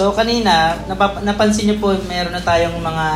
So 0.00 0.16
kanina, 0.16 0.80
napap- 0.88 1.20
napansin 1.20 1.68
niyo 1.68 1.76
po, 1.76 1.92
meron 2.08 2.32
na 2.32 2.40
tayong 2.40 2.72
mga 2.80 3.06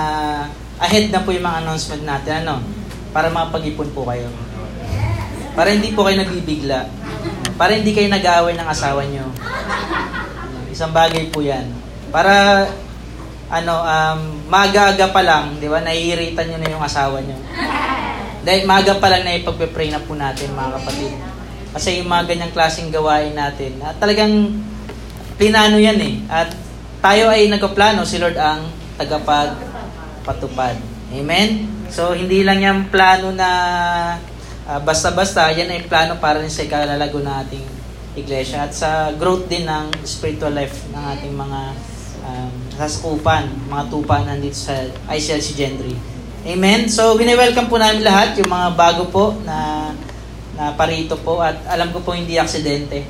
ahead 0.85 1.09
na 1.09 1.25
po 1.25 1.33
yung 1.33 1.49
mga 1.49 1.65
announcement 1.65 2.05
natin, 2.05 2.45
ano? 2.45 2.61
Para 3.09 3.33
makapag-ipon 3.33 3.89
po 3.97 4.05
kayo. 4.05 4.29
Para 5.57 5.73
hindi 5.73 5.97
po 5.97 6.05
kayo 6.05 6.21
nagbibigla. 6.21 6.85
Para 7.57 7.73
hindi 7.73 7.97
kayo 7.97 8.13
nag-aaway 8.13 8.53
ng 8.53 8.69
asawa 8.69 9.01
niyo. 9.09 9.25
Isang 10.69 10.93
bagay 10.93 11.33
po 11.33 11.41
yan. 11.41 11.73
Para, 12.13 12.69
ano, 13.49 13.81
um, 13.81 14.21
maaga-aga 14.53 15.09
pa 15.09 15.25
lang, 15.25 15.57
di 15.57 15.73
ba, 15.73 15.81
naiiritan 15.81 16.53
nyo 16.53 16.59
na 16.61 16.69
yung 16.69 16.85
asawa 16.85 17.25
nyo. 17.25 17.41
Dahil 18.45 18.69
maaga 18.69 19.01
pa 19.01 19.09
lang 19.09 19.25
na 19.25 19.41
ipagpe-pray 19.41 19.89
na 19.89 20.05
po 20.05 20.21
natin, 20.21 20.53
mga 20.53 20.77
kapatid. 20.77 21.17
Kasi 21.73 22.05
yung 22.05 22.13
mga 22.13 22.29
ganyang 22.29 22.53
klaseng 22.53 22.93
gawain 22.93 23.33
natin, 23.33 23.81
at 23.81 23.97
talagang 23.97 24.53
plinano 25.41 25.81
yan 25.81 25.97
eh. 25.97 26.21
At 26.29 26.64
tayo 27.05 27.29
ay 27.29 27.53
nagpaplano, 27.53 28.09
si 28.09 28.17
Lord 28.17 28.41
ang 28.41 28.65
tagapagpatupad. 28.97 30.81
Amen? 31.13 31.69
So, 31.93 32.17
hindi 32.17 32.41
lang 32.41 32.65
yan 32.65 32.89
plano 32.89 33.29
na 33.29 33.49
uh, 34.65 34.81
basta-basta, 34.81 35.53
yan 35.53 35.69
ay 35.69 35.85
plano 35.85 36.17
para 36.17 36.41
rin 36.41 36.49
sa 36.49 36.65
ikalalago 36.65 37.21
ng 37.21 37.37
ating 37.45 37.67
iglesia 38.17 38.65
at 38.65 38.73
sa 38.73 39.13
growth 39.21 39.45
din 39.53 39.69
ng 39.69 39.93
spiritual 40.09 40.57
life 40.57 40.89
ng 40.97 41.05
ating 41.13 41.35
mga 41.37 41.61
um, 42.25 42.53
sasakupan, 42.73 43.53
mga 43.69 43.85
tupa 43.93 44.25
nandito 44.25 44.57
sa 44.57 44.73
ICLC 45.13 45.61
Gendry. 45.61 45.93
Amen? 46.49 46.89
So, 46.89 47.21
wini-welcome 47.21 47.69
po 47.69 47.77
namin 47.77 48.01
lahat, 48.01 48.33
yung 48.41 48.49
mga 48.49 48.69
bago 48.81 49.13
po 49.13 49.37
na 49.45 49.93
na 50.55 50.71
parito 50.73 51.19
po 51.19 51.43
at 51.43 51.67
alam 51.69 51.91
ko 51.91 52.01
po 52.01 52.17
hindi 52.17 52.41
aksidente. 52.41 53.05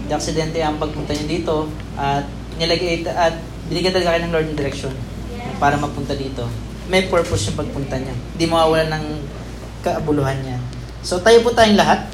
Hindi 0.00 0.12
aksidente 0.14 0.62
ang 0.62 0.80
pagpunta 0.80 1.10
niyo 1.12 1.26
dito 1.26 1.54
at 1.98 2.24
nilagay 2.58 3.06
at 3.08 3.34
binigyan 3.68 3.94
talaga 3.94 4.14
kayo 4.14 4.22
ng 4.26 4.34
Lord 4.34 4.46
ng 4.52 4.58
direction 4.58 4.94
para 5.58 5.78
mapunta 5.78 6.14
dito. 6.14 6.46
May 6.90 7.08
purpose 7.08 7.48
yung 7.48 7.58
pagpunta 7.64 7.96
niya. 7.96 8.12
Hindi 8.12 8.44
mawawalan 8.44 8.90
ng 8.92 9.06
kaabuluhan 9.80 10.38
niya. 10.44 10.58
So 11.00 11.20
tayo 11.20 11.40
po 11.40 11.52
tayong 11.52 11.80
lahat. 11.80 12.08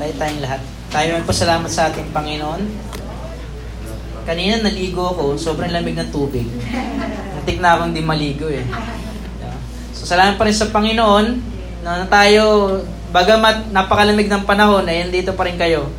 Tayo 0.00 0.12
tayong 0.16 0.42
lahat. 0.44 0.60
Tayo 0.92 1.08
magpasalamat 1.20 1.70
sa 1.70 1.88
ating 1.90 2.12
Panginoon. 2.12 2.62
Kanina 4.24 4.64
naligo 4.64 5.04
ako, 5.12 5.36
sobrang 5.36 5.68
lamig 5.68 5.96
ng 5.96 6.08
tubig. 6.08 6.48
Natik 7.36 7.60
na 7.60 7.76
akong 7.76 7.92
di 7.92 8.00
maligo 8.00 8.48
eh. 8.48 8.64
So 9.92 10.08
salamat 10.08 10.40
pa 10.40 10.48
rin 10.48 10.56
sa 10.56 10.72
Panginoon 10.72 11.26
na 11.84 12.08
tayo, 12.08 12.80
bagamat 13.12 13.68
napakalamig 13.68 14.32
ng 14.32 14.48
panahon, 14.48 14.88
ay 14.88 15.12
dito 15.12 15.36
pa 15.36 15.44
rin 15.44 15.60
kayo. 15.60 15.92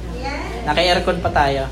Naka-aircon 0.66 1.22
pa 1.22 1.30
tayo. 1.30 1.70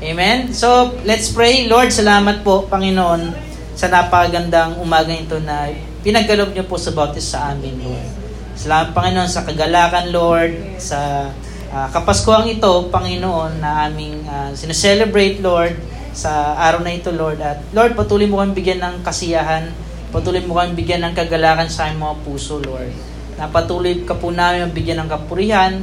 Amen? 0.00 0.48
So, 0.56 0.96
let's 1.04 1.28
pray. 1.28 1.68
Lord, 1.68 1.92
salamat 1.92 2.40
po, 2.40 2.64
Panginoon, 2.72 3.36
sa 3.76 3.92
napakagandang 3.92 4.80
umaga 4.80 5.12
ito 5.12 5.36
na 5.44 5.68
pinagkalog 6.00 6.56
niyo 6.56 6.64
po 6.64 6.80
sa 6.80 6.96
bautis 6.96 7.28
sa 7.28 7.52
amin, 7.52 7.76
Lord. 7.84 8.08
Salamat, 8.56 8.96
Panginoon, 8.96 9.28
sa 9.28 9.44
kagalakan, 9.44 10.08
Lord, 10.08 10.80
sa 10.80 11.28
uh, 11.68 11.88
kapaskuhan 11.92 12.48
ito, 12.48 12.88
Panginoon, 12.88 13.60
na 13.60 13.92
aming 13.92 14.24
uh, 14.24 14.48
sineselebrate, 14.56 15.44
Lord, 15.44 15.76
sa 16.16 16.56
araw 16.56 16.80
na 16.80 16.96
ito, 16.96 17.12
Lord. 17.12 17.36
At 17.44 17.60
Lord, 17.76 17.92
patuloy 17.92 18.24
mo 18.24 18.40
kami 18.40 18.56
bigyan 18.56 18.80
ng 18.80 19.04
kasiyahan, 19.04 19.68
patuloy 20.16 20.40
mo 20.48 20.56
kami 20.56 20.80
bigyan 20.80 21.04
ng 21.04 21.12
kagalakan 21.12 21.68
sa 21.68 21.92
aming 21.92 22.08
mga 22.08 22.16
puso, 22.24 22.56
Lord. 22.56 22.88
Na 23.36 23.52
patuloy 23.52 24.00
ka 24.08 24.16
po 24.16 24.32
namin 24.32 24.64
mabigyan 24.64 25.04
ng 25.04 25.12
kapurihan, 25.12 25.76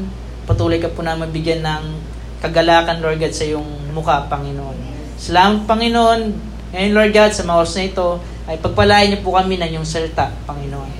patuloy 0.49 0.81
ka 0.81 0.89
po 0.89 1.05
namin 1.05 1.29
mabigyan 1.29 1.61
ng 1.61 1.85
kagalakan, 2.41 2.97
Lord 2.97 3.21
God, 3.21 3.33
sa 3.37 3.45
iyong 3.45 3.86
mukha, 3.97 4.29
Panginoon. 4.29 4.77
Salamat, 5.17 5.65
Panginoon. 5.65 6.21
Ngayon, 6.71 6.91
Lord 6.93 7.11
God, 7.11 7.31
sa 7.33 7.43
mga 7.43 7.65
na 7.65 7.83
ito, 7.89 8.07
ay 8.47 8.55
pagpalain 8.61 9.09
niyo 9.09 9.19
po 9.25 9.33
kami 9.33 9.57
ng 9.57 9.69
iyong 9.73 9.87
salita, 9.87 10.29
Panginoon. 10.45 10.91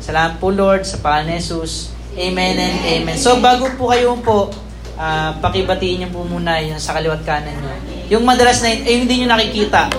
Salamat 0.00 0.40
po, 0.40 0.48
Lord, 0.48 0.88
sa 0.88 0.98
pangalan 1.04 1.36
ni 1.36 1.42
Jesus. 1.42 1.92
Amen 2.16 2.56
and 2.56 2.78
amen. 2.80 3.16
So, 3.20 3.36
bago 3.44 3.68
po 3.76 3.92
kayo 3.92 4.16
po, 4.24 4.48
uh, 4.96 5.30
pakibatiin 5.44 6.06
niyo 6.06 6.08
po 6.10 6.24
muna 6.24 6.56
yung 6.64 6.80
sa 6.80 6.96
kaliwat 6.96 7.22
kanan 7.28 7.52
niyo. 7.52 7.74
Yung 8.16 8.24
madalas 8.24 8.64
na, 8.64 8.72
eh, 8.72 9.04
hindi 9.04 9.20
niyo 9.20 9.28
nakikita. 9.28 9.92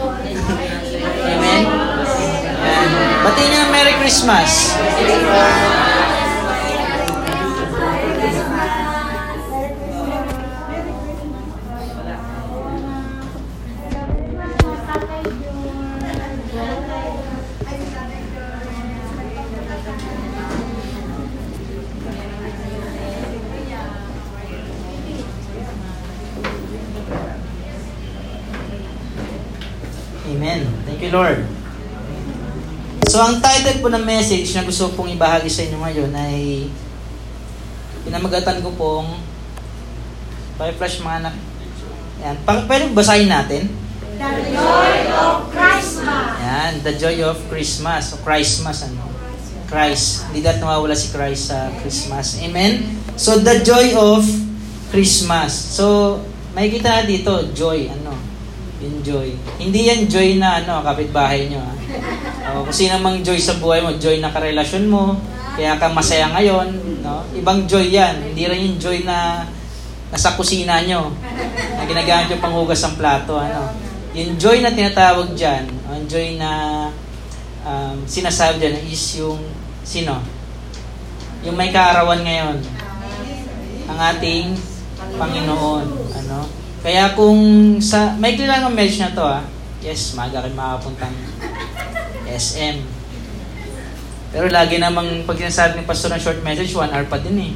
amen? 1.27 1.61
Yan. 2.65 2.89
Batiin 3.21 3.49
niyo 3.53 3.61
Merry 3.69 3.93
Christmas. 4.01 4.73
Amen. 4.73 4.97
Thank 4.97 5.86
you, 31.07 31.15
Lord. 31.15 31.39
So, 33.07 33.23
ang 33.23 33.39
title 33.39 33.79
po 33.79 33.87
ng 33.87 34.03
message 34.03 34.51
na 34.51 34.67
gusto 34.67 34.91
pong 34.91 35.15
ibahagi 35.15 35.47
sa 35.47 35.63
inyo 35.63 35.79
ngayon 35.79 36.11
ay 36.11 36.67
pinamagatan 38.03 38.59
ko 38.59 38.75
pong 38.75 39.15
pa-flash 40.59 40.99
mga 40.99 41.17
anak. 41.23 41.35
Yan. 42.19 42.35
Pa- 42.43 42.67
pwede 42.67 42.91
basahin 42.91 43.31
natin? 43.31 43.71
The 44.19 44.51
joy 44.51 44.95
of 45.15 45.47
Christmas. 45.47 46.27
Yan. 46.43 46.73
The 46.83 46.93
joy 46.99 47.17
of 47.23 47.37
Christmas. 47.47 48.03
O 48.11 48.19
Christmas, 48.19 48.77
ano? 48.83 49.07
Christ. 49.71 50.27
Hindi 50.27 50.43
dapat 50.43 50.59
nawawala 50.63 50.95
si 50.95 51.07
Christ 51.15 51.55
sa 51.55 51.71
Christmas. 51.79 52.43
Amen? 52.43 52.99
So, 53.15 53.39
the 53.39 53.63
joy 53.63 53.95
of 53.95 54.27
Christmas. 54.91 55.55
So, 55.55 56.19
makikita 56.51 56.91
na 56.91 57.03
dito, 57.07 57.31
joy. 57.55 57.87
Ano? 57.87 58.06
Enjoy. 58.77 59.33
Hindi 59.57 59.89
yan 59.89 60.05
joy 60.05 60.37
na 60.37 60.61
ano, 60.61 60.85
kapitbahay 60.85 61.49
nyo. 61.49 61.61
Ha? 61.61 61.73
O, 62.47 62.63
kung 62.63 62.71
sino 62.71 62.95
mang 63.03 63.19
joy 63.27 63.35
sa 63.35 63.59
buhay 63.59 63.83
mo, 63.83 63.91
joy 63.99 64.23
na 64.23 64.31
karelasyon 64.31 64.87
mo, 64.87 65.19
kaya 65.59 65.75
ka 65.75 65.91
masaya 65.91 66.31
ngayon, 66.31 67.03
no? 67.03 67.27
Ibang 67.35 67.67
joy 67.67 67.91
yan. 67.91 68.23
Hindi 68.23 68.47
rin 68.47 68.71
yung 68.71 68.79
joy 68.79 69.03
na 69.03 69.43
nasa 70.07 70.31
kusina 70.39 70.79
nyo, 70.87 71.11
na 71.75 71.83
ginagamit 71.83 72.31
yung 72.31 72.39
panghugas 72.39 72.79
ng 72.87 72.95
plato, 72.95 73.35
ano? 73.35 73.67
Yung 74.15 74.39
joy 74.39 74.63
na 74.63 74.71
tinatawag 74.71 75.35
dyan, 75.35 75.67
ang 75.91 76.07
joy 76.07 76.39
na 76.39 76.51
um, 77.67 77.99
sinasabi 78.07 78.63
dyan 78.63 78.79
is 78.87 79.19
yung, 79.19 79.43
sino? 79.83 80.23
Yung 81.43 81.59
may 81.59 81.75
kaarawan 81.75 82.23
ngayon. 82.23 82.63
Ang 83.91 83.99
ating 83.99 84.55
Panginoon. 85.19 85.85
Ano? 86.15 86.66
Kaya 86.87 87.11
kung 87.19 87.43
sa, 87.83 88.15
may 88.15 88.39
lang 88.39 88.63
ang 88.63 88.71
message 88.71 89.03
na 89.03 89.11
to 89.11 89.19
ah. 89.19 89.43
Yes, 89.83 90.15
maaga 90.15 90.39
kayo 90.39 90.55
makakapuntang 90.55 91.11
SM. 92.31 92.79
Pero 94.31 94.47
lagi 94.47 94.79
namang 94.79 95.27
pag 95.27 95.35
sinasabi 95.35 95.83
ng 95.83 95.83
pastor 95.83 96.15
ng 96.15 96.23
short 96.23 96.39
message, 96.47 96.71
one 96.71 96.87
hour 96.87 97.03
pa 97.11 97.19
din 97.19 97.51
eh. 97.51 97.53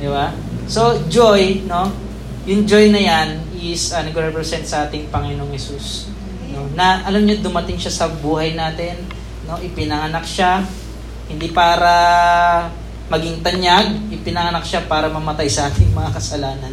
Di 0.00 0.08
ba? 0.08 0.32
So, 0.72 1.04
joy, 1.12 1.68
no? 1.68 1.92
Yung 2.48 2.64
joy 2.64 2.88
na 2.88 3.04
yan 3.04 3.44
is 3.60 3.92
uh, 3.92 4.00
nag-represent 4.00 4.64
sa 4.64 4.88
ating 4.88 5.12
Panginoong 5.12 5.52
Yesus. 5.52 6.08
No? 6.48 6.64
Na, 6.72 7.04
alam 7.04 7.28
niyo, 7.28 7.44
dumating 7.44 7.76
siya 7.76 7.92
sa 7.92 8.08
buhay 8.08 8.56
natin. 8.56 9.04
No? 9.44 9.60
Ipinanganak 9.60 10.24
siya. 10.24 10.64
Hindi 11.28 11.52
para 11.52 11.92
maging 13.12 13.44
tanyag. 13.44 14.16
Ipinanganak 14.16 14.64
siya 14.64 14.88
para 14.88 15.12
mamatay 15.12 15.44
sa 15.44 15.68
ating 15.68 15.92
mga 15.92 16.08
kasalanan. 16.16 16.72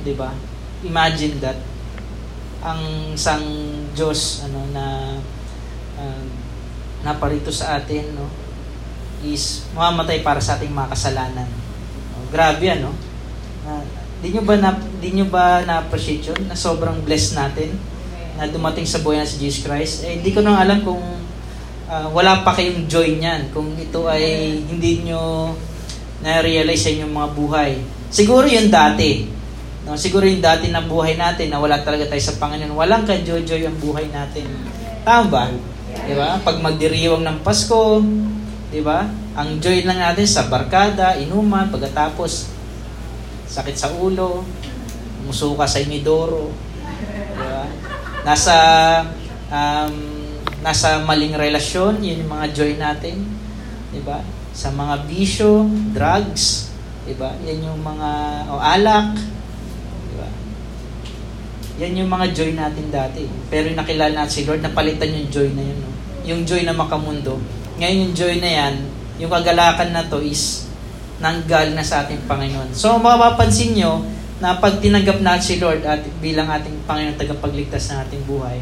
Di 0.00 0.16
ba? 0.16 0.55
Imagine 0.84 1.40
that. 1.40 1.58
Ang 2.66 3.14
sang 3.14 3.46
Diyos 3.94 4.42
ano, 4.44 4.66
na 4.74 5.16
uh, 5.96 6.22
naparito 7.06 7.54
sa 7.54 7.78
atin 7.78 8.12
no, 8.18 8.26
is 9.22 9.64
mamamatay 9.72 10.20
para 10.26 10.42
sa 10.42 10.58
ating 10.58 10.74
mga 10.74 10.92
kasalanan. 10.92 11.48
Oh, 12.18 12.26
grabe 12.28 12.66
ano. 12.68 12.90
Uh, 13.62 13.82
di 14.20 14.32
nyo 14.32 14.42
ba 14.42 14.56
na 14.58 14.74
di 14.98 15.12
nyo 15.12 15.26
ba 15.28 15.62
na-appreciate 15.62 16.32
yun 16.32 16.40
na 16.48 16.56
sobrang 16.56 17.04
blessed 17.04 17.36
natin 17.36 17.76
na 18.36 18.48
dumating 18.48 18.88
sa 18.88 19.00
buhay 19.00 19.22
na 19.22 19.28
si 19.28 19.38
Jesus 19.40 19.62
Christ? 19.64 20.04
Eh 20.04 20.20
hindi 20.20 20.32
ko 20.32 20.42
nang 20.42 20.58
alam 20.58 20.82
kung 20.82 21.00
uh, 21.86 22.08
wala 22.10 22.42
pa 22.42 22.56
kayong 22.56 22.90
joy 22.90 23.16
niyan 23.16 23.52
kung 23.54 23.76
ito 23.78 24.10
ay 24.10 24.58
hindi 24.66 25.06
nyo 25.06 25.54
na-realize 26.24 26.82
sa 26.82 26.92
inyong 26.92 27.12
mga 27.12 27.30
buhay. 27.36 27.70
Siguro 28.08 28.48
yun 28.48 28.72
dati. 28.72 29.35
No, 29.86 29.94
siguro 29.94 30.26
yung 30.26 30.42
dati 30.42 30.74
na 30.74 30.82
buhay 30.82 31.14
natin 31.14 31.46
na 31.46 31.62
wala 31.62 31.78
talaga 31.78 32.10
tayo 32.10 32.18
sa 32.18 32.34
Panginoon, 32.42 32.74
walang 32.74 33.06
ka-joy-joy 33.06 33.70
ang 33.70 33.78
buhay 33.78 34.10
natin. 34.10 34.42
Tama 35.06 35.30
ba? 35.30 35.44
Di 35.94 36.10
ba? 36.18 36.42
Pag 36.42 36.58
magdiriwang 36.58 37.22
ng 37.22 37.38
Pasko, 37.46 38.02
di 38.74 38.82
ba? 38.82 39.06
Ang 39.38 39.62
joy 39.62 39.86
lang 39.86 40.02
natin 40.02 40.26
sa 40.26 40.50
barkada, 40.50 41.14
inuman, 41.14 41.70
pagkatapos 41.70 42.50
sakit 43.46 43.76
sa 43.78 43.94
ulo, 43.94 44.42
musuka 45.22 45.70
sa 45.70 45.78
inidoro, 45.78 46.50
di 47.38 47.46
ba? 47.46 47.70
Nasa 48.26 48.56
um, 49.46 49.94
nasa 50.66 50.98
maling 51.06 51.38
relasyon, 51.38 52.02
yun 52.02 52.26
yung 52.26 52.32
mga 52.34 52.46
joy 52.50 52.74
natin, 52.74 53.22
di 53.94 54.02
ba? 54.02 54.18
Sa 54.50 54.74
mga 54.74 55.06
bisyo, 55.06 55.70
drugs, 55.94 56.74
di 57.06 57.14
ba? 57.14 57.38
Yan 57.46 57.70
yung 57.70 57.86
mga 57.86 58.10
o 58.50 58.58
alak, 58.58 59.35
yan 61.76 61.92
yung 61.92 62.08
mga 62.08 62.32
joy 62.32 62.56
natin 62.56 62.88
dati. 62.88 63.28
Pero 63.52 63.68
yung 63.68 63.76
nakilala 63.76 64.24
natin 64.24 64.32
si 64.32 64.42
Lord, 64.48 64.64
napalitan 64.64 65.12
yung 65.12 65.28
joy 65.28 65.48
na 65.52 65.64
yun. 65.64 65.78
No? 65.80 65.90
Yung 66.26 66.42
joy 66.48 66.64
na 66.64 66.72
makamundo. 66.72 67.36
Ngayon 67.76 68.08
yung 68.08 68.14
joy 68.16 68.34
na 68.40 68.50
yan, 68.50 68.74
yung 69.20 69.28
kagalakan 69.28 69.92
na 69.92 70.08
to 70.08 70.24
is 70.24 70.68
nanggal 71.20 71.72
na 71.76 71.84
sa 71.84 72.04
ating 72.04 72.24
Panginoon. 72.24 72.72
So 72.72 72.96
mapapansin 72.96 73.76
nyo 73.76 74.04
na 74.40 74.56
pag 74.60 74.80
tinanggap 74.80 75.20
natin 75.24 75.44
si 75.44 75.54
Lord 75.60 75.84
at 75.84 76.04
bilang 76.20 76.48
ating 76.48 76.84
Panginoon 76.84 77.16
tagapagligtas 77.16 77.92
ng 77.92 77.98
ating 78.08 78.22
buhay, 78.28 78.60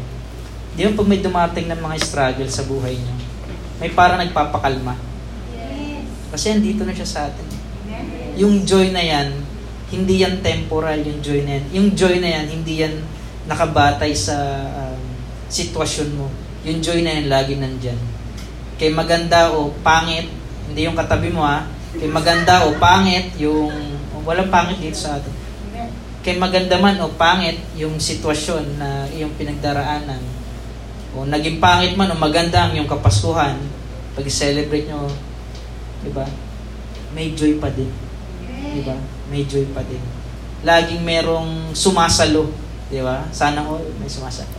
di 0.75 0.87
ba 0.87 0.91
pag 0.95 1.07
may 1.07 1.19
dumating 1.19 1.67
ng 1.71 1.79
mga 1.79 1.95
struggle 2.03 2.51
sa 2.51 2.63
buhay 2.67 2.95
nyo, 2.95 3.15
may 3.79 3.91
parang 3.91 4.19
nagpapakalma. 4.19 4.95
Kasi 6.31 6.51
andito 6.51 6.83
na 6.83 6.91
siya 6.91 7.07
sa 7.07 7.19
atin. 7.31 7.47
Yung 8.35 8.67
joy 8.67 8.91
na 8.91 8.99
yan, 8.99 9.44
hindi 9.95 10.27
yan 10.27 10.43
temporal 10.43 10.99
yung 10.99 11.23
joy 11.23 11.47
na 11.47 11.57
yan. 11.57 11.65
Yung 11.71 11.87
joy 11.95 12.19
na 12.19 12.29
yan, 12.35 12.45
hindi 12.51 12.83
yan 12.83 12.95
nakabatay 13.47 14.11
sa 14.11 14.35
um, 14.67 14.99
sitwasyon 15.47 16.09
mo. 16.19 16.27
Yung 16.67 16.83
joy 16.83 16.99
na 16.99 17.15
yan, 17.15 17.31
lagi 17.31 17.55
nandyan. 17.55 17.97
Kay 18.75 18.91
maganda 18.91 19.55
o 19.55 19.71
pangit, 19.79 20.27
hindi 20.67 20.83
yung 20.83 20.99
katabi 20.99 21.31
mo 21.31 21.47
ha, 21.47 21.63
kay 21.95 22.11
maganda 22.11 22.67
o 22.67 22.75
pangit, 22.75 23.31
yung, 23.39 23.71
walang 24.27 24.51
pangit 24.51 24.83
dito 24.83 24.99
sa 24.99 25.15
atin. 25.15 25.31
Kay 26.25 26.41
maganda 26.41 26.75
man 26.81 26.99
o 26.99 27.13
pangit, 27.15 27.61
yung 27.79 27.95
sitwasyon 27.95 28.81
na 28.81 29.07
iyong 29.13 29.31
pinagdaraanan, 29.39 30.19
o 31.15 31.23
naging 31.23 31.63
pangit 31.63 31.95
man 31.95 32.11
o 32.11 32.19
maganda 32.19 32.67
ang 32.67 32.75
yung 32.75 32.89
kapaskuhan, 32.89 33.55
pag-celebrate 34.17 34.89
nyo, 34.91 35.07
di 36.03 36.11
ba? 36.11 36.27
May 37.15 37.31
joy 37.31 37.55
pa 37.61 37.71
din. 37.71 37.87
Di 38.75 38.83
ba? 38.83 39.14
May 39.29 39.45
joy 39.49 39.65
pa 39.73 39.81
din. 39.85 40.01
Laging 40.65 41.01
merong 41.01 41.73
sumasalo. 41.73 42.49
Di 42.89 43.01
ba? 43.01 43.25
Sana 43.33 43.65
all 43.65 43.85
may 43.97 44.09
sumasalo. 44.09 44.53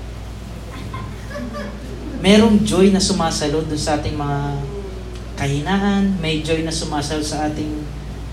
Merong 2.22 2.66
joy 2.66 2.90
na 2.90 3.02
sumasalo 3.02 3.62
doon 3.62 3.78
sa 3.78 3.98
ating 3.98 4.18
mga 4.18 4.40
kahinaan. 5.38 6.18
May 6.18 6.42
joy 6.42 6.66
na 6.66 6.74
sumasalo 6.74 7.22
sa 7.22 7.46
ating 7.46 7.84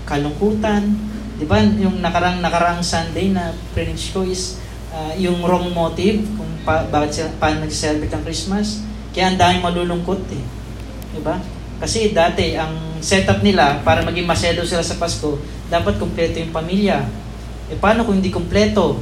kalungkutan. 0.08 0.94
Di 1.38 1.46
ba? 1.46 1.62
Yung 1.62 2.02
nakarang 2.02 2.42
nakarang 2.42 2.82
Sunday 2.82 3.30
na 3.30 3.54
preach 3.74 4.14
ko 4.14 4.22
is 4.26 4.58
uh, 4.94 5.12
yung 5.18 5.42
wrong 5.42 5.70
motive 5.74 6.22
kung 6.38 6.50
pa, 6.64 6.86
bakit 6.88 7.20
sila 7.20 7.30
pa 7.36 7.54
nag-celebrate 7.54 8.14
ng 8.14 8.24
Christmas. 8.24 8.82
Kaya 9.14 9.30
ang 9.30 9.38
daming 9.38 9.62
malulungkot 9.62 10.26
eh. 10.32 10.44
Di 11.14 11.20
ba? 11.22 11.38
Kasi 11.78 12.14
dati, 12.16 12.56
ang 12.56 12.98
setup 13.04 13.44
nila 13.44 13.84
para 13.84 14.00
maging 14.00 14.24
masedo 14.24 14.64
sila 14.64 14.80
sa 14.80 14.96
Pasko, 14.96 15.36
dapat 15.72 15.96
kumpleto 15.96 16.40
yung 16.40 16.52
pamilya. 16.54 17.04
E 17.72 17.76
paano 17.80 18.04
kung 18.04 18.20
hindi 18.20 18.28
kumpleto? 18.28 19.00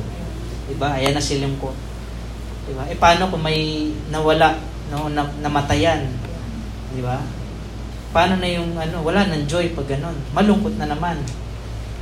Diba? 0.71 0.95
Ayan 0.95 1.15
na 1.17 1.23
silang 1.23 1.59
ko. 1.59 1.75
Diba? 2.69 2.87
E 2.87 2.95
paano 2.95 3.27
kung 3.27 3.43
may 3.43 3.91
nawala, 4.15 4.59
no, 4.91 5.11
na, 5.11 5.27
namatayan? 5.43 6.07
Diba? 6.95 7.19
Paano 8.13 8.39
na 8.39 8.49
yung 8.49 8.77
ano, 8.77 9.03
wala 9.03 9.27
nang 9.27 9.49
joy 9.49 9.73
pag 9.75 9.89
ganun. 9.97 10.15
Malungkot 10.37 10.79
na 10.79 10.87
naman. 10.87 11.19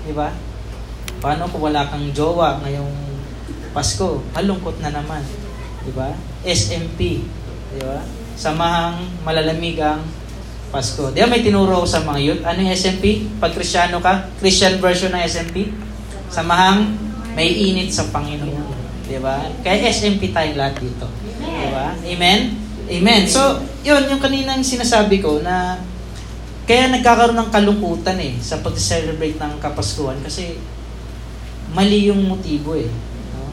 Diba? 0.05 0.35
Paano 1.21 1.49
kung 1.49 1.65
wala 1.65 1.89
kang 1.89 2.13
jowa 2.13 2.61
ngayong 2.61 2.93
Pasko? 3.73 4.21
Malungkot 4.37 4.83
na 4.85 4.93
naman. 4.93 5.23
Diba? 5.87 6.13
SMP. 6.45 7.25
Diba? 7.73 8.05
Samahang 8.37 9.01
malalamig 9.25 9.81
ang 9.81 10.05
Pasko. 10.71 11.11
Di 11.11 11.19
ba 11.19 11.27
may 11.27 11.43
tinuro 11.43 11.83
ko 11.83 11.87
sa 11.87 12.07
mga 12.07 12.19
youth? 12.23 12.43
Ano 12.47 12.63
yung 12.63 12.73
SMP? 12.73 13.27
Pag 13.43 13.53
Krisyano 13.53 13.99
ka, 13.99 14.31
Christian 14.39 14.79
version 14.79 15.11
ng 15.11 15.23
SMP? 15.27 15.67
Samahang 16.31 16.95
may 17.35 17.51
init 17.51 17.91
sa 17.91 18.07
Panginoon. 18.15 18.71
Di 19.11 19.19
ba? 19.19 19.51
Kaya 19.67 19.91
SMP 19.91 20.31
tayong 20.31 20.55
lahat 20.55 20.79
dito. 20.79 21.11
Di 21.43 21.69
ba? 21.75 21.99
Amen? 21.99 22.55
Amen. 22.87 23.23
So, 23.27 23.59
yun, 23.83 24.07
yung 24.07 24.23
kaninang 24.23 24.63
sinasabi 24.63 25.19
ko 25.19 25.43
na 25.43 25.83
kaya 26.71 26.87
nagkakaroon 26.87 27.35
ng 27.35 27.51
kalungkutan 27.51 28.15
eh 28.23 28.39
sa 28.39 28.63
pag-celebrate 28.63 29.43
ng 29.43 29.59
Kapaskuhan 29.59 30.23
kasi 30.23 30.55
mali 31.75 32.07
yung 32.07 32.31
motibo 32.31 32.79
eh. 32.79 32.87
No? 33.35 33.51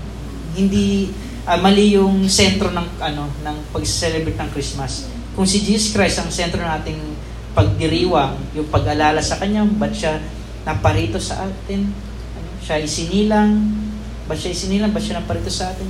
Hindi 0.54 1.10
uh, 1.50 1.58
mali 1.58 1.98
yung 1.98 2.30
sentro 2.30 2.69
ng 2.69 3.02
ano 3.02 3.25
ng 3.42 3.58
pag-celebrate 3.74 4.38
ng 4.38 4.50
Christmas 4.54 5.17
kung 5.38 5.45
si 5.45 5.62
Jesus 5.62 5.94
Christ 5.94 6.18
ang 6.18 6.34
sentro 6.34 6.57
ng 6.57 6.72
ating 6.81 6.98
pagdiriwang, 7.54 8.57
yung 8.57 8.74
pag-alala 8.74 9.22
sa 9.22 9.38
Kanya, 9.38 9.62
ba't 9.69 9.94
siya 9.94 10.18
naparito 10.66 11.22
sa 11.22 11.45
atin? 11.45 11.94
Ano, 12.34 12.50
siya 12.57 12.81
isinilang? 12.81 13.69
Ba't 14.25 14.42
siya 14.42 14.57
isinilang? 14.57 14.89
Ba't 14.89 15.06
siya 15.06 15.22
naparito 15.22 15.54
sa 15.54 15.69
atin? 15.69 15.86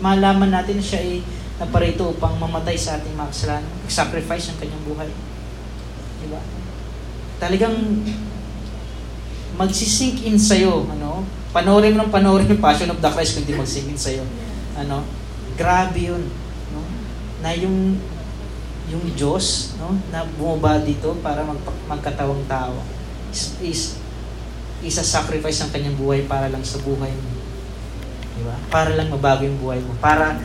Malaman 0.00 0.48
natin 0.48 0.80
siya 0.80 1.04
ay 1.04 1.20
naparito 1.60 2.08
upang 2.08 2.40
mamatay 2.40 2.72
sa 2.72 2.96
ating 2.96 3.12
mga 3.12 3.28
kasalanan. 3.36 3.68
Sacrifice 3.84 4.48
ang 4.48 4.64
kanyang 4.64 4.84
buhay. 4.88 5.10
Diba? 6.24 6.40
Talagang 7.36 7.76
magsisink 9.60 10.24
in 10.24 10.40
sa'yo. 10.40 10.88
Ano? 10.88 11.20
Panoorin 11.52 12.00
mo 12.00 12.08
ng 12.08 12.12
panoorin 12.12 12.48
yung 12.48 12.64
Passion 12.64 12.88
of 12.88 13.04
the 13.04 13.10
Christ 13.12 13.36
kung 13.36 13.44
di 13.44 13.52
magsink 13.52 13.92
in 13.92 14.00
sa'yo. 14.00 14.24
Ano? 14.80 15.04
Grabe 15.52 16.00
yun. 16.00 16.24
No? 16.72 16.80
Na 17.44 17.52
yung 17.52 18.00
yung 18.86 19.02
Diyos 19.18 19.74
no, 19.82 19.98
na 20.14 20.22
bumaba 20.38 20.78
dito 20.78 21.18
para 21.18 21.42
mag, 21.42 21.58
magkatawang 21.90 22.46
tao 22.46 22.78
is, 23.34 23.58
is 23.58 23.82
isa 24.84 25.02
sacrifice 25.02 25.64
ang 25.64 25.70
kanyang 25.74 25.98
buhay 25.98 26.28
para 26.30 26.46
lang 26.52 26.62
sa 26.62 26.78
buhay 26.84 27.10
mo. 27.10 27.30
Di 28.36 28.42
ba? 28.44 28.56
Para 28.68 28.92
lang 28.94 29.08
mabago 29.08 29.42
yung 29.42 29.58
buhay 29.58 29.80
mo. 29.80 29.96
Para 29.98 30.36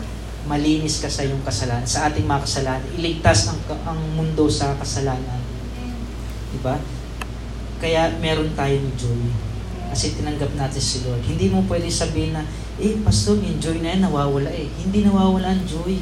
malinis 0.48 1.04
ka 1.04 1.12
sa 1.12 1.22
iyong 1.22 1.44
kasalanan, 1.46 1.86
sa 1.86 2.08
ating 2.10 2.26
mga 2.26 2.44
kasalanan. 2.48 2.88
Iligtas 2.96 3.52
ang, 3.52 3.60
ang 3.86 4.00
mundo 4.16 4.48
sa 4.48 4.74
kasalanan. 4.80 5.44
Di 6.50 6.60
ba? 6.64 6.80
Kaya 7.84 8.16
meron 8.24 8.56
tayong 8.56 8.96
joy. 8.96 9.30
Kasi 9.92 10.16
tinanggap 10.16 10.56
natin 10.56 10.80
si 10.80 11.04
Lord. 11.04 11.20
Hindi 11.28 11.52
mo 11.52 11.68
pwede 11.68 11.92
sabihin 11.92 12.32
na, 12.32 12.48
eh, 12.80 12.96
pastor, 13.04 13.36
yung 13.44 13.60
joy 13.60 13.84
na 13.84 13.94
yan 13.94 14.08
nawawala 14.08 14.50
eh. 14.50 14.72
Hindi 14.80 15.04
nawawala 15.04 15.52
ang 15.52 15.64
joy 15.68 16.00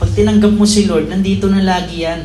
pag 0.00 0.10
tinanggap 0.16 0.56
mo 0.56 0.64
si 0.64 0.88
Lord, 0.88 1.12
nandito 1.12 1.52
na 1.52 1.60
lagi 1.60 2.08
yan 2.08 2.24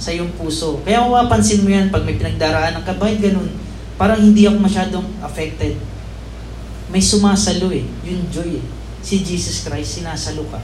sa 0.00 0.16
iyong 0.16 0.32
puso. 0.32 0.80
Kaya 0.80 1.04
mapapansin 1.04 1.60
mo 1.60 1.68
yan 1.68 1.92
pag 1.92 2.08
may 2.08 2.16
pinagdaraan 2.16 2.80
ng 2.80 2.84
kabay, 2.88 3.20
ganun. 3.20 3.52
Parang 4.00 4.16
hindi 4.16 4.48
ako 4.48 4.56
masyadong 4.64 5.04
affected. 5.20 5.76
May 6.88 7.04
sumasalo 7.04 7.68
eh. 7.68 7.84
Yung 8.08 8.24
joy 8.32 8.58
eh. 8.58 8.64
Si 9.04 9.20
Jesus 9.20 9.60
Christ, 9.60 10.00
sinasalo 10.00 10.48
ka. 10.48 10.56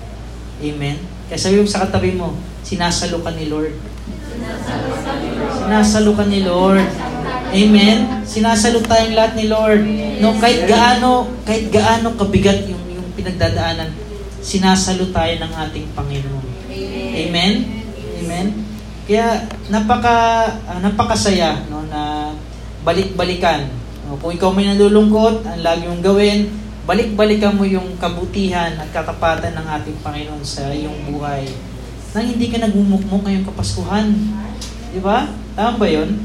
Amen? 0.65 0.97
Kaya 1.29 1.37
sabi 1.37 1.61
mo 1.61 1.69
sa 1.69 1.85
katabi 1.85 2.17
mo, 2.17 2.33
sinasalo 2.65 3.21
ka 3.21 3.31
ni 3.37 3.53
Lord. 3.53 3.77
Sinasalo 5.53 6.17
ka 6.17 6.25
ni 6.25 6.41
Lord. 6.49 6.89
Amen? 7.53 8.25
Sinasalo 8.25 8.81
tayong 8.81 9.13
lahat 9.13 9.37
ni 9.37 9.53
Lord. 9.53 9.85
No, 10.25 10.33
kahit 10.41 10.65
gaano, 10.65 11.29
kahit 11.45 11.69
gaano 11.69 12.17
kabigat 12.17 12.65
yung, 12.65 12.81
yung 12.89 13.09
pinagdadaanan, 13.13 14.08
sinasalo 14.43 15.11
tayo 15.11 15.35
ng 15.39 15.53
ating 15.69 15.87
Panginoon. 15.95 16.47
Amen? 17.19 17.55
Amen? 18.25 18.47
Kaya 19.09 19.49
napaka 19.73 20.45
uh, 20.69 20.79
napakasaya 20.85 21.65
no 21.73 21.89
na 21.89 22.33
balik-balikan. 22.85 23.65
No, 24.05 24.21
kung 24.21 24.37
ikaw 24.37 24.53
may 24.53 24.69
nalulungkot, 24.69 25.45
ang 25.45 25.61
lagi 25.65 25.85
mong 25.89 26.05
gawin, 26.05 26.49
balik-balikan 26.89 27.57
mo 27.57 27.69
yung 27.69 27.97
kabutihan 28.01 28.73
at 28.81 28.89
katapatan 28.93 29.53
ng 29.57 29.67
ating 29.81 29.99
Panginoon 30.01 30.45
sa 30.45 30.73
iyong 30.73 31.13
buhay. 31.13 31.45
Nang 32.17 32.25
hindi 32.25 32.49
ka 32.49 32.65
nagmumukmuk 32.65 33.29
ngayong 33.29 33.49
kapaskuhan. 33.49 34.09
Di 34.93 35.01
ba? 35.05 35.29
Tama 35.53 35.77
ba 35.77 35.89
yun? 35.89 36.17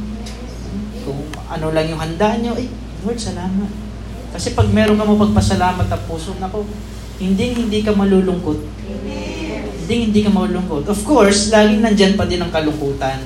Kung 1.04 1.20
ano 1.52 1.76
lang 1.76 1.92
yung 1.92 2.00
handaan 2.00 2.40
nyo, 2.40 2.56
eh, 2.56 2.72
Lord, 3.04 3.20
salamat. 3.20 3.68
Kasi 4.32 4.56
pag 4.56 4.72
meron 4.72 4.96
ka 4.96 5.04
mo 5.04 5.20
pagpasalamat 5.20 5.92
na 5.92 6.00
puso, 6.08 6.32
nako, 6.40 6.64
hindi 7.22 7.46
hindi 7.54 7.80
ka 7.86 7.94
malulungkot. 7.94 8.60
Hindi 9.84 9.96
hindi 10.10 10.20
ka 10.24 10.32
malulungkot. 10.32 10.90
Of 10.90 11.02
course, 11.06 11.54
laging 11.54 11.84
nandyan 11.84 12.14
pa 12.18 12.26
din 12.26 12.42
ang 12.42 12.50
kalungkutan. 12.50 13.22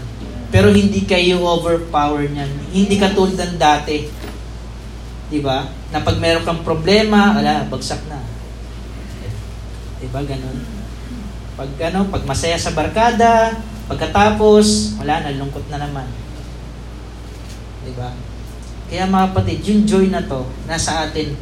Pero 0.48 0.72
hindi 0.72 1.04
kayo 1.04 1.44
overpower 1.44 2.24
niyan. 2.28 2.52
Hindi 2.72 2.96
ka 2.96 3.12
tulad 3.12 3.36
ng 3.36 3.60
dati. 3.60 4.08
Di 5.28 5.40
ba? 5.44 5.68
Na 5.92 6.00
pag 6.00 6.16
meron 6.20 6.48
kang 6.48 6.64
problema, 6.64 7.36
wala, 7.36 7.68
bagsak 7.68 8.00
na. 8.08 8.24
Diba, 10.00 10.24
ganun? 10.24 10.64
Pag 11.58 11.72
ano, 11.90 12.08
pag 12.08 12.24
masaya 12.24 12.56
sa 12.56 12.72
barkada, 12.72 13.60
pagkatapos, 13.92 14.96
wala, 15.04 15.26
nalungkot 15.28 15.68
na 15.68 15.84
naman. 15.84 16.08
Diba? 17.84 18.16
Kaya 18.88 19.04
mga 19.10 19.36
kapatid, 19.36 19.60
yung 19.68 19.84
joy 19.84 20.08
na 20.08 20.24
to, 20.24 20.48
nasa 20.64 21.12
atin, 21.12 21.36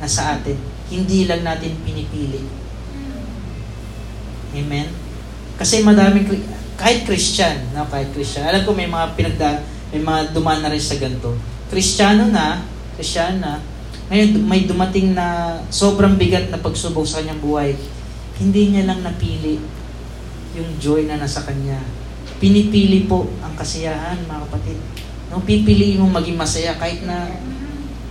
nasa 0.00 0.40
atin. 0.40 0.56
Hindi 0.92 1.24
lang 1.24 1.40
natin 1.40 1.72
pinipili. 1.80 2.44
Amen? 4.52 4.88
Kasi 5.56 5.80
madaming, 5.80 6.28
kahit 6.76 7.08
Christian, 7.08 7.72
no, 7.72 7.88
kahit 7.88 8.12
Christian, 8.12 8.44
alam 8.44 8.68
ko 8.68 8.76
may 8.76 8.90
mga 8.90 9.16
pinagda, 9.16 9.64
may 9.94 10.02
mga 10.04 10.36
dumaan 10.36 10.60
na 10.60 10.68
rin 10.68 10.82
sa 10.82 11.00
ganito. 11.00 11.32
Kristiyano 11.72 12.28
na, 12.28 12.60
Kristiyano 13.00 13.40
na, 13.40 13.52
ngayon, 14.12 14.44
may 14.44 14.68
dumating 14.68 15.16
na 15.16 15.56
sobrang 15.72 16.20
bigat 16.20 16.52
na 16.52 16.60
pagsubok 16.60 17.08
sa 17.08 17.24
kanyang 17.24 17.40
buhay. 17.40 17.72
Hindi 18.36 18.76
niya 18.76 18.84
lang 18.92 19.00
napili 19.00 19.56
yung 20.52 20.68
joy 20.76 21.08
na 21.08 21.16
nasa 21.16 21.40
kanya. 21.48 21.80
Pinipili 22.36 23.08
po 23.08 23.24
ang 23.40 23.56
kasiyahan, 23.56 24.28
mga 24.28 24.40
kapatid. 24.50 24.78
No, 25.32 25.40
pipiliin 25.40 26.02
mo 26.02 26.12
maging 26.12 26.36
masaya 26.36 26.76
kahit 26.76 27.08
na 27.08 27.30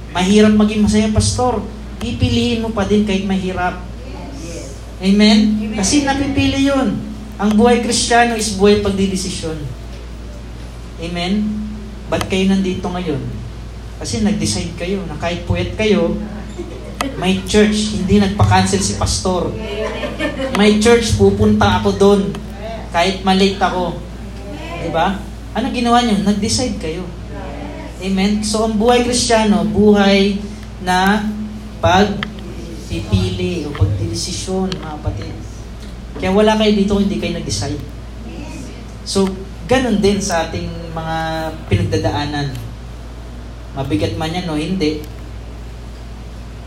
mahirap 0.10 0.58
maging 0.58 0.82
masaya, 0.82 1.14
pastor. 1.14 1.62
Pipiliin 2.02 2.66
mo 2.66 2.74
pa 2.74 2.90
din 2.90 3.06
kahit 3.06 3.30
mahirap. 3.30 3.78
Amen? 5.02 5.38
Kasi 5.78 6.02
napipili 6.02 6.66
yun. 6.66 6.98
Ang 7.38 7.52
buhay 7.54 7.86
kristyano 7.86 8.34
is 8.34 8.58
buhay 8.58 8.82
pagdidesisyon. 8.82 9.58
Amen? 11.02 11.34
Ba't 12.10 12.26
kayo 12.26 12.50
nandito 12.50 12.86
ngayon? 12.90 13.22
Kasi 14.02 14.26
nag-decide 14.26 14.74
kayo 14.78 15.06
na 15.06 15.18
kahit 15.22 15.46
puwet 15.46 15.78
kayo, 15.78 16.18
may 17.22 17.42
church, 17.46 17.98
hindi 17.98 18.18
nagpa-cancel 18.18 18.82
si 18.82 18.98
pastor. 18.98 19.54
May 20.58 20.82
church, 20.82 21.18
pupunta 21.22 21.82
ako 21.82 21.90
doon. 21.98 22.22
Kahit 22.90 23.22
malate 23.22 23.62
ako. 23.62 23.98
Diba? 24.82 25.22
Ano 25.54 25.66
ginawa 25.70 26.02
niyo? 26.02 26.22
Nag-decide 26.26 26.82
kayo. 26.82 27.06
Amen? 28.02 28.42
So, 28.42 28.66
ang 28.66 28.78
buhay 28.78 29.06
kristyano, 29.06 29.66
buhay 29.66 30.42
na 30.82 31.30
pagpipili 31.84 33.66
o 33.66 33.74
pagdidesisyon, 33.74 34.70
mga 34.78 34.96
kapatid. 35.02 35.36
Kaya 36.22 36.32
wala 36.32 36.56
kayo 36.56 36.72
dito 36.78 37.02
hindi 37.02 37.18
kayo 37.18 37.36
nag-decide. 37.36 37.82
So, 39.04 39.26
ganun 39.66 40.00
din 40.00 40.22
sa 40.22 40.46
ating 40.48 40.70
mga 40.94 41.18
pinagdadaanan 41.66 42.72
Mabigat 43.72 44.20
man 44.20 44.36
yan 44.36 44.52
o 44.52 44.60
hindi. 44.60 45.00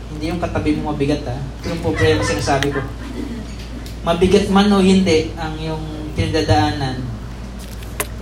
Hindi 0.09 0.25
yung 0.25 0.40
katabi 0.40 0.73
mo 0.80 0.92
mabigat 0.92 1.21
ha. 1.28 1.37
Ito 1.37 1.76
yung 1.76 1.85
problema 1.85 2.25
sinasabi 2.25 2.73
ko. 2.73 2.80
Mabigat 4.09 4.49
man 4.49 4.73
o 4.73 4.80
hindi 4.80 5.28
ang 5.37 5.52
yung 5.61 5.85
pinagdadaanan. 6.16 7.04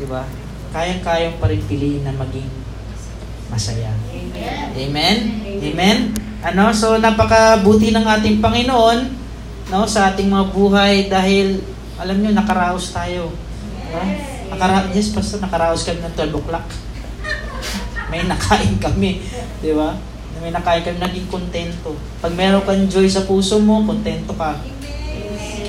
Diba? 0.02 0.26
Kayang-kayang 0.74 1.38
pa 1.38 1.46
rin 1.46 1.62
piliin 1.62 2.02
na 2.02 2.16
maging 2.16 2.48
masaya. 3.46 3.94
Amen? 4.74 5.18
Amen? 5.62 5.98
Ano? 6.42 6.74
So, 6.74 6.98
napakabuti 6.98 7.94
ng 7.94 8.02
ating 8.02 8.42
Panginoon 8.42 8.98
no, 9.70 9.86
sa 9.86 10.12
ating 10.12 10.28
mga 10.28 10.46
buhay 10.50 10.94
dahil, 11.06 11.62
alam 11.96 12.18
nyo, 12.18 12.30
nakaraos 12.34 12.90
tayo. 12.90 13.30
Diba? 13.88 14.04
Nakara 14.52 14.84
yes, 14.92 15.16
basta 15.16 15.40
nakaraos 15.40 15.80
kami 15.88 16.04
ng 16.04 16.12
12 16.12 16.40
o'clock 16.44 16.66
may 18.12 18.28
nakain 18.28 18.76
kami. 18.76 19.24
Di 19.64 19.72
ba? 19.72 19.96
May 20.44 20.52
nakain 20.52 20.84
kami, 20.84 21.00
naging 21.00 21.28
kontento. 21.32 21.96
Pag 22.20 22.36
meron 22.36 22.66
kang 22.68 22.84
joy 22.90 23.08
sa 23.08 23.24
puso 23.24 23.56
mo, 23.62 23.80
kontento 23.86 24.36
ka. 24.36 24.60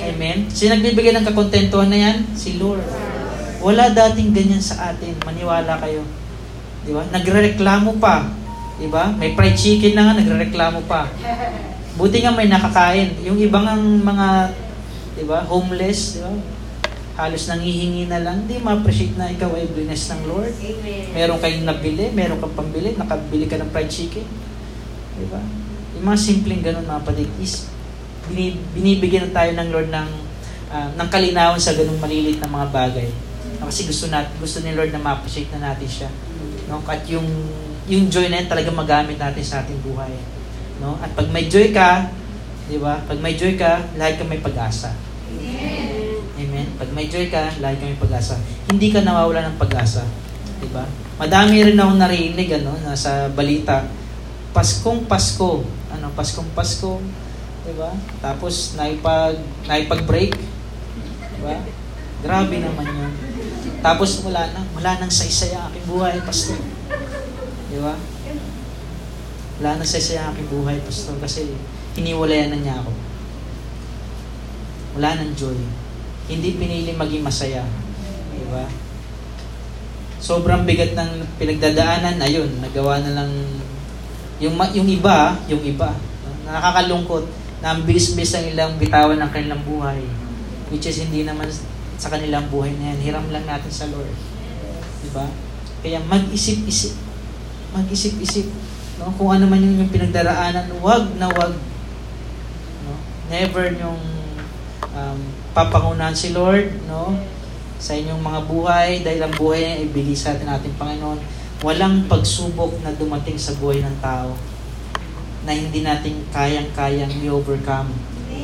Amen? 0.04 0.52
Sino 0.52 0.76
nagbibigay 0.76 1.16
ng 1.16 1.24
kakontentuhan 1.24 1.88
na 1.88 1.96
yan? 1.96 2.16
Si 2.36 2.60
Lord. 2.60 2.84
Wala 3.64 3.88
dating 3.88 4.36
ganyan 4.36 4.60
sa 4.60 4.92
atin. 4.92 5.16
Maniwala 5.24 5.80
kayo. 5.80 6.04
Di 6.84 6.92
ba? 6.92 7.08
Nagrereklamo 7.08 7.96
pa. 7.96 8.28
Di 8.78 8.88
ba? 8.90 9.14
May 9.14 9.38
fried 9.38 9.54
chicken 9.54 9.94
na 9.94 10.10
nga, 10.10 10.18
nagrereklamo 10.18 10.84
pa. 10.90 11.06
Buti 11.94 12.22
nga 12.22 12.34
may 12.34 12.50
nakakain. 12.50 13.14
Yung 13.22 13.38
ibang 13.38 13.66
mga, 14.02 14.50
di 15.14 15.24
ba, 15.26 15.46
homeless, 15.46 16.18
di 16.18 16.20
ba? 16.22 16.34
halos 17.14 17.46
nangihingi 17.46 18.10
na 18.10 18.26
lang, 18.26 18.42
di 18.50 18.58
ma-appreciate 18.58 19.14
na 19.14 19.30
ikaw 19.30 19.54
ay 19.54 19.70
blessed 19.70 20.18
ng 20.18 20.22
Lord. 20.26 20.50
Amen. 20.50 21.04
Meron 21.14 21.38
kayong 21.38 21.66
nabili, 21.66 22.10
meron 22.10 22.42
kang 22.42 22.58
pambili, 22.58 22.98
nakabili 22.98 23.46
ka 23.46 23.54
ng 23.62 23.70
fried 23.70 23.86
chicken. 23.86 24.26
Di 25.14 25.26
ba? 25.30 25.38
Yung 25.94 26.04
mga 26.10 26.18
simpleng 26.18 26.62
ganun 26.62 26.82
mga 26.82 27.06
padig 27.06 27.30
is 27.38 27.70
binibigyan 28.74 29.30
na 29.30 29.36
tayo 29.36 29.50
ng 29.54 29.68
Lord 29.70 29.88
ng 29.94 30.10
uh, 30.74 30.88
ng 30.98 31.08
kalinawan 31.12 31.60
sa 31.60 31.76
ganung 31.78 32.02
malilit 32.02 32.42
na 32.42 32.50
mga 32.50 32.68
bagay. 32.74 33.08
Kasi 33.62 33.86
gusto 33.86 34.10
natin, 34.10 34.34
gusto 34.42 34.58
ni 34.60 34.74
Lord 34.74 34.90
na 34.90 34.98
ma-appreciate 34.98 35.54
na 35.54 35.70
natin 35.70 35.86
siya. 35.86 36.10
No? 36.66 36.82
At 36.82 37.06
yung 37.06 37.26
yung 37.88 38.08
joy 38.08 38.32
na 38.32 38.40
yan 38.40 38.48
talaga 38.48 38.70
magamit 38.72 39.20
natin 39.20 39.44
sa 39.44 39.60
ating 39.60 39.80
buhay. 39.84 40.12
No? 40.80 40.96
At 41.00 41.12
pag 41.12 41.28
may 41.28 41.46
joy 41.48 41.70
ka, 41.70 42.08
di 42.68 42.80
ba? 42.80 43.00
Pag 43.04 43.20
may 43.20 43.36
joy 43.36 43.54
ka, 43.60 43.84
lahat 44.00 44.20
ka 44.20 44.24
may 44.24 44.40
pag-asa. 44.40 44.96
Amen? 46.34 46.66
Pag 46.78 46.90
may 46.94 47.06
joy 47.06 47.30
ka, 47.30 47.50
lagi 47.62 47.78
kami 47.82 47.98
pag-asa. 47.98 48.38
Hindi 48.70 48.90
ka 48.90 49.02
nawawala 49.02 49.50
ng 49.50 49.58
pag-asa. 49.58 50.02
Diba? 50.58 50.86
Madami 51.18 51.62
rin 51.62 51.78
ako 51.78 51.92
narinig 51.98 52.50
ano, 52.62 52.74
nasa 52.82 53.30
balita. 53.30 53.86
Paskong 54.54 55.06
Pasko. 55.06 55.62
Ano, 55.94 56.10
Paskong 56.14 56.50
Pasko. 56.54 56.98
Diba? 57.66 57.90
Tapos, 58.18 58.74
naipag, 58.74 59.38
naipag-break. 59.66 60.34
Diba? 61.38 61.54
Grabe 62.22 62.56
naman 62.58 62.86
yun. 62.86 63.12
Tapos, 63.82 64.22
wala 64.26 64.50
na. 64.50 64.62
Wala 64.74 64.90
nang 64.98 65.10
saysay 65.10 65.54
ang 65.54 65.70
aking 65.70 65.86
buhay, 65.86 66.18
Pastor. 66.22 66.73
Diba? 67.74 67.94
Wala 69.58 69.70
nang 69.74 69.86
saysay 69.86 70.22
ang 70.22 70.30
aking 70.30 70.50
buhay, 70.54 70.78
Pastor. 70.86 71.18
Kasi, 71.18 71.50
hiniwalayan 71.98 72.54
na 72.54 72.58
niya 72.62 72.78
ako. 72.78 72.94
Wala 74.94 75.18
nang 75.18 75.34
joy 75.34 75.58
hindi 76.28 76.56
pinili 76.56 76.92
maging 76.96 77.24
masaya. 77.24 77.64
Di 78.32 78.46
ba? 78.48 78.64
Sobrang 80.24 80.64
bigat 80.64 80.96
ng 80.96 81.20
pinagdadaanan, 81.36 82.16
ayun, 82.16 82.48
nagawa 82.64 83.04
na 83.04 83.12
lang 83.12 83.30
yung 84.40 84.56
yung 84.72 84.88
iba, 84.88 85.36
yung 85.46 85.60
iba, 85.60 85.92
nakakalungkot 86.48 87.28
na 87.60 87.76
ang 87.76 87.84
bilis-bilis 87.84 88.32
ang 88.34 88.46
ilang 88.48 88.72
bitawan 88.80 89.20
ng 89.20 89.30
kanilang 89.30 89.62
buhay. 89.68 90.00
Which 90.72 90.88
is 90.88 91.04
hindi 91.04 91.28
naman 91.28 91.48
sa 92.00 92.08
kanilang 92.08 92.48
buhay 92.48 92.72
na 92.80 92.92
yan. 92.92 92.98
Hiram 93.04 93.26
lang 93.28 93.44
natin 93.44 93.68
sa 93.68 93.86
Lord. 93.92 94.10
Di 95.04 95.12
ba? 95.12 95.28
Kaya 95.84 96.00
mag-isip-isip. 96.08 97.03
Mag-isip-isip. 97.74 98.46
No? 99.02 99.10
Kung 99.18 99.34
ano 99.34 99.50
man 99.50 99.58
yung, 99.58 99.82
yung 99.82 99.90
pinagdaraanan, 99.90 100.70
wag 100.78 101.10
na 101.18 101.26
wag. 101.28 101.52
No? 102.86 102.94
Never 103.26 103.74
yung 103.74 103.98
um, 104.94 105.18
papangunahan 105.52 106.14
si 106.14 106.30
Lord, 106.30 106.70
no? 106.86 107.18
Sa 107.82 107.92
inyong 107.92 108.22
mga 108.22 108.40
buhay, 108.46 108.88
dahil 109.02 109.20
ang 109.26 109.34
buhay 109.34 109.62
ay 109.62 109.90
ibigay 109.90 110.16
sa 110.16 110.32
atin 110.32 110.48
ating 110.48 110.78
Panginoon. 110.78 111.18
Walang 111.60 112.06
pagsubok 112.06 112.80
na 112.80 112.94
dumating 112.94 113.36
sa 113.36 113.52
buhay 113.58 113.82
ng 113.82 113.96
tao 113.98 114.38
na 115.44 115.52
hindi 115.52 115.84
natin 115.84 116.24
kayang-kayang 116.32 117.12
i-overcome. 117.20 117.92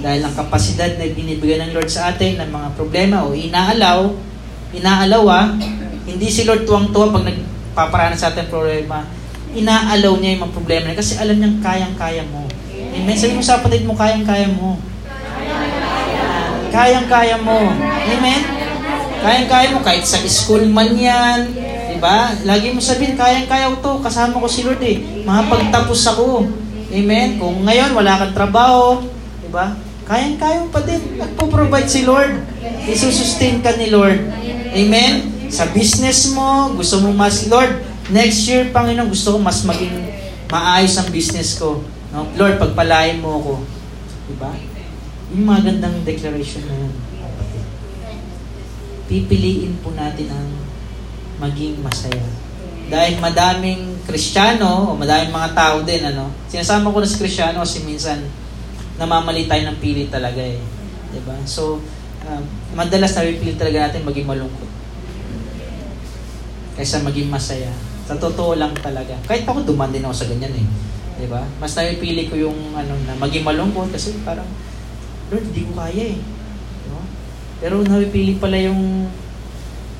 Dahil 0.00 0.20
ang 0.25 0.34
kapasidad 0.37 0.96
na 0.96 1.08
binibigay 1.08 1.60
ng 1.60 1.72
Lord 1.76 1.88
sa 1.88 2.12
atin 2.12 2.40
ng 2.40 2.50
mga 2.52 2.68
problema 2.76 3.25
o 3.25 3.37
inaalaw, 3.37 4.12
inaalaw 4.72 5.25
ah, 5.28 5.46
hindi 6.04 6.26
si 6.28 6.44
Lord 6.49 6.64
tuwang-tuwa 6.64 7.12
pag 7.12 7.25
nagpaparana 7.28 8.16
sa 8.16 8.32
atin 8.32 8.49
problema. 8.49 9.04
Inaalaw 9.50 10.14
niya 10.19 10.38
yung 10.38 10.42
mga 10.47 10.54
problema 10.54 10.85
niya 10.90 11.00
kasi 11.02 11.19
alam 11.19 11.35
niyang 11.35 11.59
kayang-kaya 11.59 12.23
mo. 12.30 12.47
Amen. 12.71 13.16
Sabi 13.19 13.35
mo 13.35 13.42
sa 13.42 13.59
kapatid 13.59 13.83
mo, 13.83 13.99
kayang-kaya 13.99 14.47
mo. 14.50 14.78
Kayang-kaya 16.71 17.37
mo. 17.42 17.59
Amen? 18.07 18.42
Kayang-kaya 19.21 19.75
mo 19.75 19.83
kahit 19.83 20.07
sa 20.07 20.23
school 20.30 20.71
man 20.71 20.95
yan. 20.95 21.50
Diba? 21.90 22.30
Lagi 22.47 22.71
mo 22.71 22.78
sabihin, 22.78 23.19
kayang-kaya 23.19 23.75
ko 23.75 23.76
to. 23.83 23.92
Kasama 24.07 24.38
ko 24.38 24.47
si 24.47 24.62
Lord 24.62 24.80
eh. 24.87 25.26
Makapagtapos 25.26 26.00
ako. 26.14 26.47
Amen? 26.90 27.38
Kung 27.42 27.66
ngayon 27.66 27.90
wala 27.95 28.23
kang 28.23 28.35
trabaho, 28.35 29.02
diba? 29.42 29.75
Kayang-kaya 30.07 30.62
mo 30.62 30.69
pa 30.71 30.83
din. 30.83 31.02
Nagpo-provide 31.19 31.90
si 31.90 32.07
Lord. 32.07 32.38
Isusustain 32.87 33.62
ka 33.62 33.75
ni 33.75 33.90
Lord. 33.90 34.30
Amen? 34.75 35.42
Sa 35.50 35.66
business 35.75 36.30
mo, 36.30 36.75
gusto 36.78 37.02
mo 37.02 37.11
mas, 37.11 37.50
Lord, 37.50 37.89
next 38.11 38.47
year, 38.50 38.69
Panginoon, 38.71 39.09
gusto 39.11 39.35
ko 39.35 39.38
mas 39.38 39.62
maging 39.62 39.95
maayos 40.50 40.95
ang 40.99 41.09
business 41.14 41.57
ko. 41.57 41.83
No? 42.11 42.26
Lord, 42.35 42.59
pagpalain 42.59 43.23
mo 43.23 43.38
ako. 43.38 43.52
Diba? 44.31 44.50
Yung 45.31 45.47
magandang 45.47 46.02
declaration 46.02 46.67
na 46.67 46.75
yun. 46.75 46.95
Pipiliin 49.07 49.79
po 49.83 49.95
natin 49.95 50.26
ang 50.31 50.49
maging 51.38 51.79
masaya. 51.83 52.26
dahil 52.90 53.23
madaming 53.23 54.02
Kristiyano 54.02 54.90
o 54.90 54.99
madaming 54.99 55.31
mga 55.31 55.55
tao 55.55 55.87
din 55.87 56.02
ano. 56.02 56.26
Sinasama 56.50 56.90
ko 56.90 56.99
na 56.99 57.07
si 57.07 57.23
Kristiyano 57.23 57.62
kasi 57.62 57.87
minsan 57.87 58.19
namamali 58.99 59.47
tayo 59.47 59.62
ng 59.71 59.79
pili 59.79 60.11
talaga 60.11 60.43
eh. 60.43 60.59
'Di 61.14 61.23
ba? 61.23 61.38
So 61.47 61.79
uh, 62.26 62.43
madalas 62.75 63.14
napipili 63.14 63.55
talaga 63.55 63.87
natin 63.87 64.02
maging 64.02 64.26
malungkot. 64.26 64.67
Kaysa 66.75 67.07
maging 67.07 67.31
masaya. 67.31 67.71
Sa 68.11 68.19
totoo 68.19 68.59
lang 68.59 68.75
talaga. 68.75 69.14
Kahit 69.23 69.47
ako 69.47 69.62
duman 69.62 69.95
din 69.95 70.02
ako 70.02 70.14
sa 70.19 70.26
ganyan 70.26 70.50
eh. 70.50 70.67
'Di 71.23 71.31
ba? 71.31 71.47
Mas 71.62 71.79
napipili 71.79 72.26
ko 72.26 72.35
yung 72.35 72.75
ano 72.75 72.99
na 73.07 73.14
maging 73.14 73.47
malungkot 73.47 73.95
kasi 73.95 74.19
parang 74.26 74.50
Lord, 75.31 75.47
hindi 75.47 75.62
ko 75.62 75.73
kaya 75.79 76.05
eh. 76.11 76.19
Diba? 76.83 77.02
Pero 77.62 77.75
napipili 77.87 78.35
pala 78.43 78.59
yung 78.59 79.07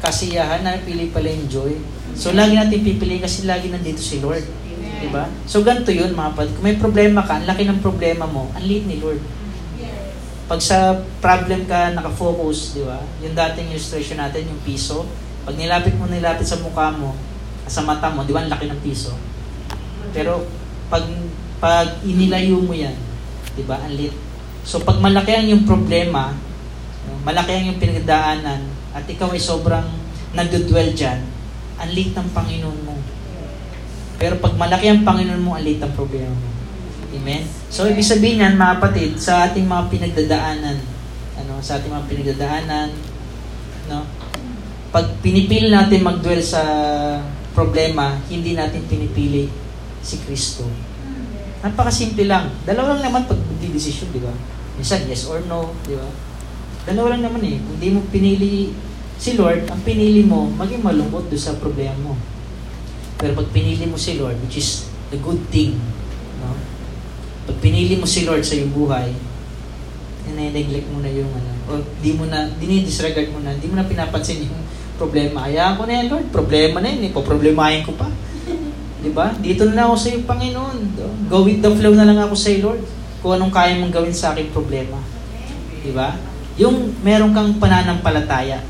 kasiyahan, 0.03 0.67
napipili 0.67 1.15
pala 1.15 1.31
yung 1.31 1.47
joy. 1.47 1.73
So, 2.19 2.35
lagi 2.35 2.59
natin 2.59 2.83
pipiliin 2.83 3.23
kasi 3.23 3.47
lagi 3.47 3.71
nandito 3.71 4.03
si 4.03 4.19
Lord. 4.19 4.43
Di 4.75 5.07
ba? 5.15 5.31
So, 5.47 5.63
ganito 5.63 5.95
yun, 5.95 6.19
mga 6.19 6.35
pad. 6.35 6.51
Kung 6.51 6.67
may 6.67 6.75
problema 6.75 7.23
ka, 7.23 7.39
ang 7.39 7.47
laki 7.47 7.63
ng 7.63 7.79
problema 7.79 8.27
mo, 8.27 8.51
ang 8.59 8.67
liit 8.67 8.91
ni 8.91 8.99
Lord. 8.99 9.23
Pag 10.51 10.59
sa 10.59 10.99
problem 11.23 11.63
ka 11.71 11.95
nakafocus, 11.95 12.75
di 12.75 12.83
ba? 12.83 12.99
Yung 13.23 13.39
dating 13.39 13.71
illustration 13.71 14.19
natin, 14.19 14.51
yung 14.51 14.59
piso, 14.67 15.07
pag 15.47 15.55
nilapit 15.55 15.95
mo 15.95 16.11
nilapit 16.11 16.43
sa 16.43 16.59
mukha 16.59 16.91
mo, 16.91 17.15
sa 17.71 17.87
mata 17.87 18.11
mo, 18.11 18.27
di 18.27 18.35
ba, 18.35 18.43
ang 18.43 18.51
laki 18.51 18.67
ng 18.67 18.83
piso. 18.83 19.15
Pero, 20.11 20.43
pag, 20.91 21.07
pag 21.63 22.03
inilayo 22.03 22.59
mo 22.59 22.75
yan, 22.75 22.99
di 23.55 23.63
ba, 23.63 23.79
ang 23.79 23.95
liit. 23.95 24.13
So, 24.67 24.83
pag 24.83 24.99
malaki 24.99 25.31
ang 25.31 25.47
yung 25.47 25.63
problema, 25.63 26.35
malaki 27.23 27.55
ang 27.55 27.67
yung 27.71 27.79
pinagdaanan, 27.79 28.67
at 28.91 29.07
ikaw 29.07 29.31
ay 29.31 29.39
sobrang 29.39 29.87
nagdudwell 30.35 30.91
dyan, 30.99 31.23
ang 31.79 31.91
liit 31.95 32.11
ng 32.11 32.29
Panginoon 32.35 32.81
mo. 32.83 32.99
Pero 34.19 34.37
pag 34.43 34.59
malaki 34.59 34.91
ang 34.91 35.07
Panginoon 35.07 35.41
mo, 35.41 35.55
ang 35.55 35.63
liit 35.63 35.79
ang 35.79 35.95
problema 35.95 36.35
mo. 36.35 36.51
Amen? 37.11 37.47
So, 37.71 37.87
ibig 37.87 38.07
sabihin 38.07 38.43
yan, 38.43 38.59
mga 38.59 38.83
kapatid, 38.83 39.15
sa 39.23 39.47
ating 39.47 39.71
mga 39.71 39.87
pinagdadaanan, 39.95 40.79
ano, 41.39 41.53
sa 41.63 41.79
ating 41.79 41.91
mga 41.91 42.07
pinagdadaanan, 42.11 42.89
no, 43.87 44.07
pag 44.91 45.07
pinipili 45.23 45.71
natin 45.71 46.03
magdwell 46.03 46.43
sa 46.43 46.63
problema, 47.53 48.19
hindi 48.31 48.55
natin 48.55 48.87
pinipili 48.87 49.51
si 50.01 50.17
Kristo. 50.23 50.67
Napakasimple 51.61 52.25
lang. 52.25 52.49
Dalawa 52.65 52.97
lang 52.97 53.13
naman 53.13 53.29
pag 53.29 53.41
desisyon, 53.61 54.09
di 54.15 54.21
ba? 54.23 54.33
Minsan, 54.81 55.05
yes 55.05 55.29
or 55.29 55.45
no, 55.45 55.77
di 55.85 55.95
ba? 55.99 56.09
Dalawa 56.89 57.17
lang 57.17 57.29
naman 57.29 57.43
eh. 57.45 57.61
Kung 57.61 57.77
di 57.77 57.93
mo 57.93 58.01
pinili 58.09 58.73
si 59.21 59.37
Lord, 59.37 59.69
ang 59.69 59.85
pinili 59.85 60.25
mo, 60.25 60.49
maging 60.49 60.81
malungkot 60.81 61.29
doon 61.29 61.43
sa 61.43 61.61
problema 61.61 61.97
mo. 62.01 62.15
Pero 63.21 63.37
pag 63.37 63.53
pinili 63.53 63.85
mo 63.85 64.01
si 64.01 64.17
Lord, 64.17 64.41
which 64.41 64.57
is 64.57 64.89
the 65.13 65.21
good 65.21 65.41
thing, 65.53 65.77
no? 66.41 66.57
Pag 67.45 67.61
pinili 67.61 68.01
mo 68.01 68.09
si 68.09 68.25
Lord 68.25 68.41
sa 68.41 68.57
iyong 68.57 68.73
buhay, 68.73 69.13
nine-neglect 70.31 70.89
mo 70.89 71.05
na 71.05 71.11
yung 71.13 71.29
ano, 71.29 71.51
o 71.69 71.85
di 72.01 72.17
mo 72.17 72.25
na, 72.25 72.49
dinidisregard 72.57 73.29
mo 73.35 73.45
na, 73.45 73.53
di 73.59 73.69
mo 73.69 73.77
na 73.77 73.85
pinapansin 73.85 74.47
yung 74.47 74.60
problema. 75.01 75.49
Hayaan 75.49 75.81
ko 75.81 75.89
na 75.89 75.95
yan, 75.97 76.07
Lord. 76.13 76.27
Problema 76.29 76.85
na 76.85 76.93
yun. 76.93 77.09
Ipoproblemahin 77.09 77.89
ko 77.89 77.97
pa. 77.97 78.13
Di 79.05 79.09
ba? 79.09 79.33
Dito 79.41 79.65
na 79.65 79.89
ako 79.89 79.97
sa 79.97 80.09
iyo, 80.13 80.21
Panginoon. 80.29 80.77
Go 81.33 81.49
with 81.49 81.65
the 81.65 81.73
flow 81.73 81.97
na 81.97 82.05
lang 82.05 82.21
ako 82.21 82.37
sa 82.37 82.53
iyo, 82.53 82.69
Lord. 82.69 82.85
Kung 83.25 83.41
anong 83.41 83.53
kaya 83.53 83.81
mong 83.81 83.93
gawin 83.97 84.13
sa 84.13 84.37
aking 84.37 84.53
problema. 84.53 85.01
Di 85.81 85.97
ba? 85.97 86.13
Yung 86.61 86.93
meron 87.01 87.33
kang 87.33 87.57
pananampalataya 87.57 88.61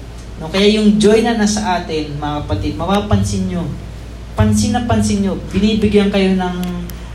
No, 0.41 0.49
kaya 0.49 0.73
yung 0.81 0.97
joy 0.97 1.21
na 1.21 1.37
nasa 1.37 1.61
atin, 1.77 2.17
mga 2.17 2.49
kapatid, 2.49 2.73
mapapansin 2.73 3.53
nyo. 3.53 3.69
Pansin 4.33 4.73
na 4.73 4.89
pansin 4.89 5.21
nyo, 5.21 5.37
binibigyan 5.53 6.09
kayo 6.09 6.33
ng, 6.33 6.59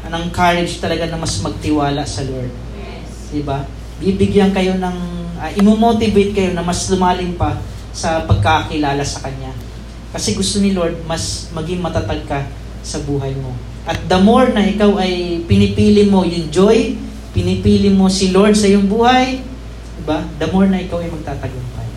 ng 0.05 0.25
courage 0.29 0.77
talaga 0.77 1.09
na 1.09 1.17
mas 1.17 1.41
magtiwala 1.41 2.05
sa 2.05 2.21
Lord. 2.21 2.53
Yes. 2.77 3.33
Diba? 3.33 3.65
Bibigyan 3.97 4.53
kayo 4.53 4.77
ng, 4.77 4.97
uh, 5.41 5.51
imomotivate 5.57 6.37
kayo 6.37 6.53
na 6.53 6.61
mas 6.61 6.85
lumalim 6.85 7.33
pa 7.33 7.57
sa 7.95 8.27
pagkakilala 8.27 9.01
sa 9.07 9.23
Kanya. 9.23 9.55
Kasi 10.11 10.35
gusto 10.35 10.59
ni 10.59 10.75
Lord, 10.75 10.99
mas 11.07 11.47
maging 11.55 11.79
matatag 11.79 12.27
ka 12.27 12.43
sa 12.83 12.99
buhay 13.07 13.31
mo. 13.39 13.55
At 13.87 14.03
the 14.11 14.19
more 14.19 14.51
na 14.51 14.67
ikaw 14.67 14.99
ay 14.99 15.43
pinipili 15.47 16.11
mo 16.11 16.27
yung 16.27 16.51
joy, 16.51 16.99
pinipili 17.31 17.87
mo 17.89 18.11
si 18.11 18.35
Lord 18.35 18.53
sa 18.53 18.67
iyong 18.67 18.91
buhay, 18.91 19.39
diba? 20.03 20.19
the 20.37 20.47
more 20.51 20.67
na 20.67 20.83
ikaw 20.83 20.99
ay 20.99 21.09
magtatagumpay. 21.09 21.87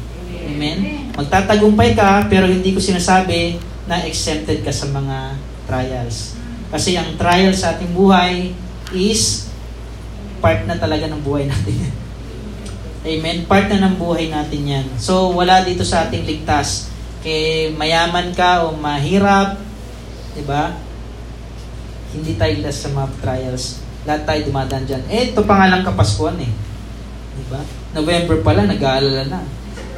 Amen? 0.49 0.79
Magtatagumpay 1.19 1.99
ka, 1.99 2.31
pero 2.31 2.47
hindi 2.47 2.71
ko 2.73 2.79
sinasabi 2.79 3.59
na 3.91 4.07
exempted 4.07 4.63
ka 4.63 4.71
sa 4.71 4.87
mga 4.87 5.35
trials. 5.67 6.39
Kasi 6.69 6.95
ang 7.01 7.17
trial 7.17 7.53
sa 7.57 7.75
ating 7.75 7.93
buhay 7.97 8.53
is 8.93 9.49
part 10.39 10.63
na 10.69 10.77
talaga 10.77 11.09
ng 11.09 11.21
buhay 11.25 11.49
natin. 11.49 11.77
Amen? 13.07 13.47
Part 13.47 13.71
na 13.71 13.87
ng 13.87 13.95
buhay 13.95 14.27
natin 14.27 14.63
yan. 14.67 14.87
So, 14.99 15.31
wala 15.31 15.63
dito 15.63 15.87
sa 15.87 16.07
ating 16.07 16.27
ligtas. 16.27 16.91
Kay 17.23 17.75
mayaman 17.75 18.35
ka 18.35 18.67
o 18.67 18.75
mahirap, 18.75 19.59
di 20.35 20.43
ba? 20.43 20.75
Hindi 22.11 22.35
tayo 22.35 22.53
ligtas 22.59 22.83
sa 22.83 22.91
mga 22.91 23.09
trials. 23.23 23.65
Lahat 24.03 24.27
tayo 24.27 24.41
dumadaan 24.51 24.87
dyan. 24.87 25.03
Eh, 25.07 25.31
ito 25.31 25.43
pa 25.47 25.55
nga 25.63 25.71
lang 25.71 25.87
kapaskuhan 25.87 26.39
eh. 26.43 26.51
Di 27.39 27.45
ba? 27.47 27.63
November 27.95 28.43
pala, 28.43 28.67
nag-aalala 28.67 29.23
na 29.31 29.41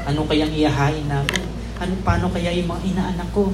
ano 0.04 0.24
kayang 0.28 0.52
iyahain 0.52 1.04
namin? 1.08 1.44
Ano, 1.80 1.92
paano 2.04 2.26
kaya 2.28 2.52
yung 2.52 2.68
mga 2.68 2.82
inaanak 2.92 3.28
ko? 3.32 3.48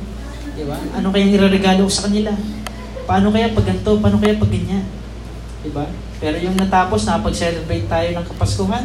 Di 0.59 0.67
ba? 0.67 0.79
Ano 0.95 1.15
kayang 1.15 1.35
ireregalo 1.35 1.87
ko 1.87 1.93
sa 1.93 2.11
kanila? 2.11 2.35
Paano 3.07 3.31
kaya 3.31 3.55
pag 3.55 3.67
ganito? 3.71 4.03
Paano 4.03 4.19
kaya 4.19 4.35
pag 4.35 4.51
ganyan? 4.51 4.87
Di 5.63 5.71
ba? 5.71 5.87
Pero 6.19 6.37
yung 6.41 6.59
natapos, 6.59 7.07
napag-celebrate 7.07 7.87
tayo 7.87 8.09
ng 8.17 8.27
Kapaskuhan. 8.27 8.85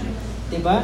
Di 0.51 0.59
ba? 0.59 0.83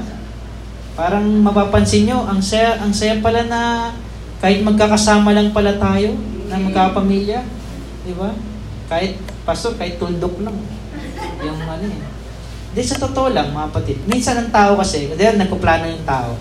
Parang 0.95 1.27
mapapansin 1.43 2.07
nyo, 2.07 2.23
ang 2.25 2.39
saya, 2.39 2.79
ang 2.79 2.89
saya 2.89 3.19
pala 3.19 3.45
na 3.45 3.91
kahit 4.39 4.63
magkakasama 4.63 5.35
lang 5.35 5.51
pala 5.51 5.75
tayo, 5.75 6.15
na 6.47 6.55
magkapamilya. 6.57 7.43
Di 8.07 8.15
ba? 8.15 8.31
Kahit, 8.87 9.19
pastor, 9.43 9.75
kahit 9.75 9.99
tundok 9.99 10.39
lang. 10.39 10.55
Yung 11.43 11.59
ano 11.59 11.85
eh. 11.85 12.01
Di 12.71 12.81
sa 12.81 12.95
totoo 12.97 13.29
lang, 13.35 13.51
mga 13.51 13.69
patid. 13.75 13.99
Minsan 14.07 14.39
ang 14.39 14.49
tao 14.49 14.79
kasi, 14.79 15.11
dahil 15.13 15.35
nagkuplano 15.35 15.91
yung 15.91 16.07
tao, 16.07 16.39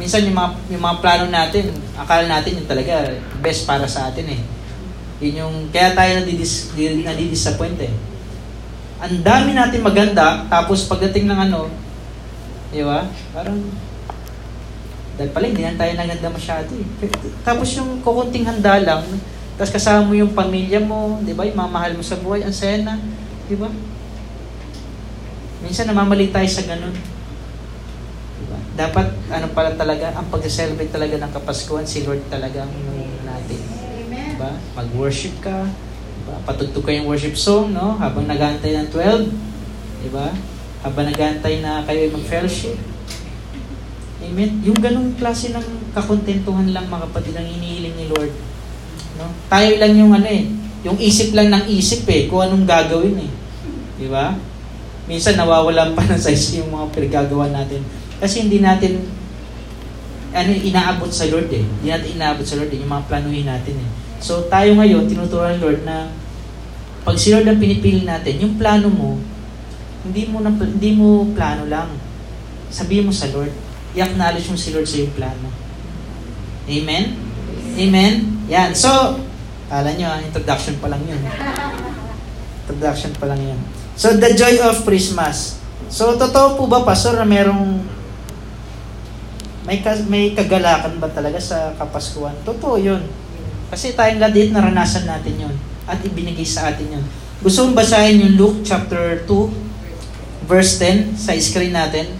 minsan 0.00 0.24
yung 0.24 0.38
mga, 0.38 0.50
yung 0.72 0.82
mga 0.82 0.96
plano 1.04 1.24
natin, 1.28 1.74
akala 1.92 2.24
natin 2.24 2.56
yung 2.56 2.68
talaga 2.70 3.04
best 3.44 3.68
para 3.68 3.84
sa 3.84 4.08
atin 4.08 4.26
eh. 4.32 4.40
Yun 5.20 5.44
yung, 5.44 5.54
kaya 5.68 5.92
tayo 5.92 6.24
nadidis, 6.24 6.72
nadidisappoint 6.78 7.76
eh. 7.84 7.92
Ang 9.04 9.20
dami 9.20 9.52
natin 9.52 9.84
maganda, 9.84 10.48
tapos 10.48 10.88
pagdating 10.88 11.28
ng 11.28 11.40
ano, 11.50 11.68
di 12.70 12.82
ba? 12.82 13.06
Parang, 13.34 13.58
dahil 15.18 15.30
pala 15.34 15.50
hindi 15.50 15.62
na 15.66 15.76
tayo 15.76 15.92
naganda 15.94 16.28
masyado 16.32 16.70
eh. 16.74 16.86
Tapos 17.44 17.68
yung 17.76 18.00
kukunting 18.00 18.48
handa 18.48 18.80
lang, 18.80 19.04
tapos 19.60 19.74
kasama 19.76 20.08
mo 20.08 20.14
yung 20.16 20.32
pamilya 20.32 20.80
mo, 20.80 21.20
di 21.20 21.36
ba? 21.36 21.44
Yung 21.44 21.58
mamahal 21.58 21.92
mo 21.92 22.02
sa 22.02 22.16
buhay, 22.16 22.46
ang 22.46 22.54
saya 22.54 22.80
di 23.50 23.56
ba? 23.58 23.68
Minsan 25.60 25.90
namamali 25.92 26.32
tayo 26.32 26.48
sa 26.48 26.64
ganun 26.64 26.96
dapat 28.80 29.12
ano 29.28 29.46
pala 29.52 29.76
talaga, 29.76 30.16
ang 30.16 30.24
pag-celebrate 30.32 30.88
talaga 30.88 31.20
ng 31.20 31.32
Kapaskuhan, 31.36 31.84
si 31.84 32.06
Lord 32.08 32.24
talaga 32.32 32.64
ang 32.64 32.72
natin. 33.28 33.60
Diba? 34.08 34.56
Mag-worship 34.72 35.36
ka, 35.44 35.68
diba? 35.68 36.36
patugtog 36.48 36.88
ka 36.88 36.96
yung 36.96 37.04
worship 37.04 37.36
song, 37.36 37.76
no? 37.76 38.00
Habang 38.00 38.24
nagantay 38.24 38.80
ng 38.80 38.88
12, 38.88 40.08
diba? 40.08 40.32
Habang 40.80 41.08
nagantay 41.12 41.60
na 41.60 41.84
kayo 41.84 42.08
ay 42.08 42.12
mag-fellowship. 42.12 42.76
Amen. 44.20 44.60
Yung 44.64 44.78
ganung 44.80 45.16
klase 45.16 45.52
ng 45.52 45.92
kakontentuhan 45.96 46.72
lang 46.72 46.88
mga 46.88 47.08
kapatid 47.08 47.34
ang 47.36 47.48
inihiling 47.48 47.96
ni 47.96 48.06
Lord. 48.08 48.32
No? 49.16 49.28
Tayo 49.48 49.76
lang 49.80 49.92
yung 49.96 50.12
ano 50.12 50.28
eh, 50.28 50.48
yung 50.84 50.96
isip 50.96 51.36
lang 51.36 51.52
ng 51.52 51.64
isip 51.68 52.08
eh, 52.08 52.28
kung 52.28 52.44
anong 52.44 52.64
gagawin 52.64 53.16
eh. 53.20 53.30
Di 54.00 54.08
ba? 54.08 54.36
Minsan 55.04 55.36
nawawalan 55.36 55.92
pa 55.92 56.06
ng 56.06 56.20
size 56.20 56.62
yung 56.62 56.72
mga 56.72 56.86
pinagagawa 56.94 57.50
natin. 57.52 57.84
Kasi 58.20 58.46
hindi 58.46 58.62
natin 58.62 59.04
ano, 60.30 60.50
inaabot 60.54 61.10
sa 61.10 61.26
Lord 61.26 61.50
eh. 61.50 61.64
Hindi 61.64 61.88
natin 61.90 62.08
inaabot 62.14 62.46
sa 62.46 62.56
Lord 62.60 62.70
eh, 62.70 62.78
yung 62.78 62.92
mga 62.92 63.06
planuhin 63.10 63.48
natin 63.48 63.74
eh. 63.76 63.88
So 64.20 64.46
tayo 64.46 64.76
ngayon, 64.76 65.08
tinuturuan 65.08 65.58
ng 65.58 65.62
Lord 65.64 65.80
na 65.82 66.12
pag 67.02 67.16
si 67.16 67.32
Lord 67.32 67.48
ang 67.48 67.58
pinipili 67.58 68.04
natin, 68.04 68.36
yung 68.36 68.54
plano 68.60 68.92
mo, 68.92 69.16
hindi 70.06 70.22
mo 70.28 70.40
na, 70.40 70.50
hindi 70.52 70.90
mo 70.96 71.28
plano 71.36 71.68
lang. 71.68 71.92
Sabihin 72.72 73.08
mo 73.08 73.12
sa 73.12 73.28
Lord, 73.34 73.52
i-acknowledge 73.92 74.48
mo 74.48 74.56
si 74.56 74.72
Lord 74.72 74.86
sa 74.86 74.96
iyong 75.02 75.14
plano. 75.16 75.48
Amen? 76.70 77.04
Amen? 77.76 78.14
Yan. 78.46 78.70
So, 78.72 78.90
kala 79.66 79.90
nyo, 79.94 80.06
ah, 80.06 80.20
introduction 80.22 80.78
pa 80.78 80.88
lang 80.88 81.02
yun. 81.04 81.20
Introduction 82.66 83.12
pa 83.18 83.26
lang 83.28 83.40
yun. 83.42 83.60
So, 83.98 84.16
the 84.16 84.32
joy 84.32 84.56
of 84.62 84.86
Christmas. 84.86 85.58
So, 85.90 86.14
totoo 86.14 86.56
po 86.56 86.64
ba, 86.70 86.86
Pastor, 86.86 87.18
na 87.18 87.26
merong 87.26 87.82
may, 89.66 89.78
may 90.08 90.32
kagalakan 90.32 90.98
ba 90.98 91.06
talaga 91.12 91.38
sa 91.38 91.76
Kapaskuhan? 91.76 92.34
Totoo 92.46 92.80
yun. 92.80 93.02
Kasi 93.70 93.94
tayong 93.94 94.18
lahat 94.18 94.34
dito 94.34 94.50
naranasan 94.50 95.06
natin 95.06 95.46
yon 95.46 95.54
at 95.86 96.02
ibinigay 96.02 96.42
sa 96.42 96.74
atin 96.74 96.98
yon. 96.98 97.04
Gusto 97.38 97.64
mong 97.64 97.78
basahin 97.78 98.18
yung 98.18 98.34
Luke 98.34 98.58
chapter 98.66 99.22
2, 99.24 99.69
verse 100.50 100.82
10 100.82 101.14
sa 101.14 101.30
screen 101.38 101.70
natin? 101.70 102.10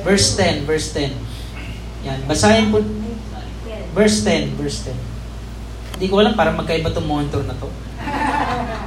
Verse 0.00 0.32
10, 0.32 0.64
verse 0.64 0.96
10. 0.96 1.12
Yan, 2.08 2.24
basahin 2.24 2.72
po. 2.72 2.80
Verse 3.92 4.24
10, 4.24 4.56
verse 4.56 4.88
10. 4.88 4.96
Hindi 6.00 6.06
ko 6.08 6.24
alam 6.24 6.32
para 6.32 6.56
magkaiba 6.56 6.88
itong 6.88 7.04
monitor 7.04 7.44
na 7.44 7.52
to. 7.60 7.68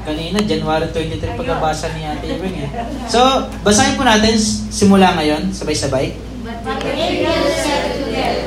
Kanina, 0.09 0.41
January 0.41 0.89
23 0.89 1.37
pagkabasa 1.37 1.93
ni 1.93 2.01
Ate 2.01 2.25
Ibeng 2.33 2.57
eh. 2.65 2.69
So, 3.05 3.21
basahin 3.61 3.93
po 3.93 4.01
natin 4.01 4.33
simula 4.73 5.13
ngayon, 5.13 5.53
sabay-sabay. 5.53 6.17
But 6.41 6.81
the 6.81 6.89
angel 6.89 7.45
said 7.61 7.93
to 7.93 8.05
them, 8.09 8.37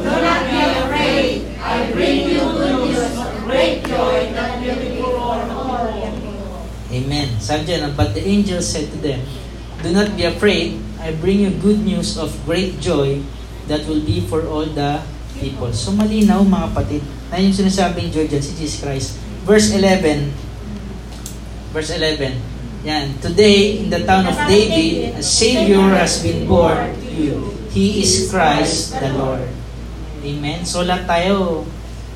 Do 0.00 0.12
not 0.16 0.48
be 0.48 0.58
afraid. 0.64 1.36
I 1.60 1.92
bring 1.92 2.24
you 2.24 2.40
good 2.40 2.88
news 2.88 3.04
of 3.20 3.28
great 3.44 3.84
joy 3.84 4.32
that 4.32 4.64
will 4.64 4.80
be 4.80 4.96
for 4.96 5.12
all. 5.12 5.40
Dyan, 7.58 7.90
but 7.98 8.14
the 8.14 8.22
angel 8.22 8.62
said 8.62 8.86
to 8.94 8.98
them, 9.02 9.18
Do 9.82 9.90
not 9.90 10.14
be 10.14 10.28
afraid. 10.28 10.78
I 11.00 11.16
bring 11.16 11.40
you 11.40 11.50
good 11.56 11.80
news 11.80 12.20
of 12.20 12.30
great 12.44 12.78
joy 12.78 13.24
that 13.66 13.88
will 13.88 14.04
be 14.04 14.20
for 14.28 14.44
all 14.46 14.68
the 14.68 15.00
people. 15.40 15.72
So 15.72 15.96
malinaw 15.96 16.44
mga 16.44 16.66
kapatid. 16.70 17.02
Na 17.32 17.40
yung 17.40 17.56
sinasabing 17.56 18.12
joy 18.12 18.28
dyan, 18.28 18.44
si 18.44 18.52
Jesus 18.60 18.78
Christ. 18.84 19.16
Verse 19.48 19.72
11. 19.72 20.30
Verse 21.72 21.90
11. 21.96 22.36
Yan. 22.84 23.16
Today, 23.24 23.80
in 23.80 23.88
the 23.88 24.04
town 24.04 24.28
of 24.28 24.36
David, 24.44 25.16
a 25.16 25.24
Savior 25.24 25.96
has 25.96 26.20
been 26.20 26.44
born 26.44 26.92
to 26.96 27.08
you. 27.08 27.36
He 27.72 28.02
is 28.02 28.28
Christ 28.28 28.98
the 28.98 29.14
Lord. 29.14 29.46
Amen. 30.20 30.66
So 30.68 30.84
lahat 30.84 31.08
tayo, 31.08 31.64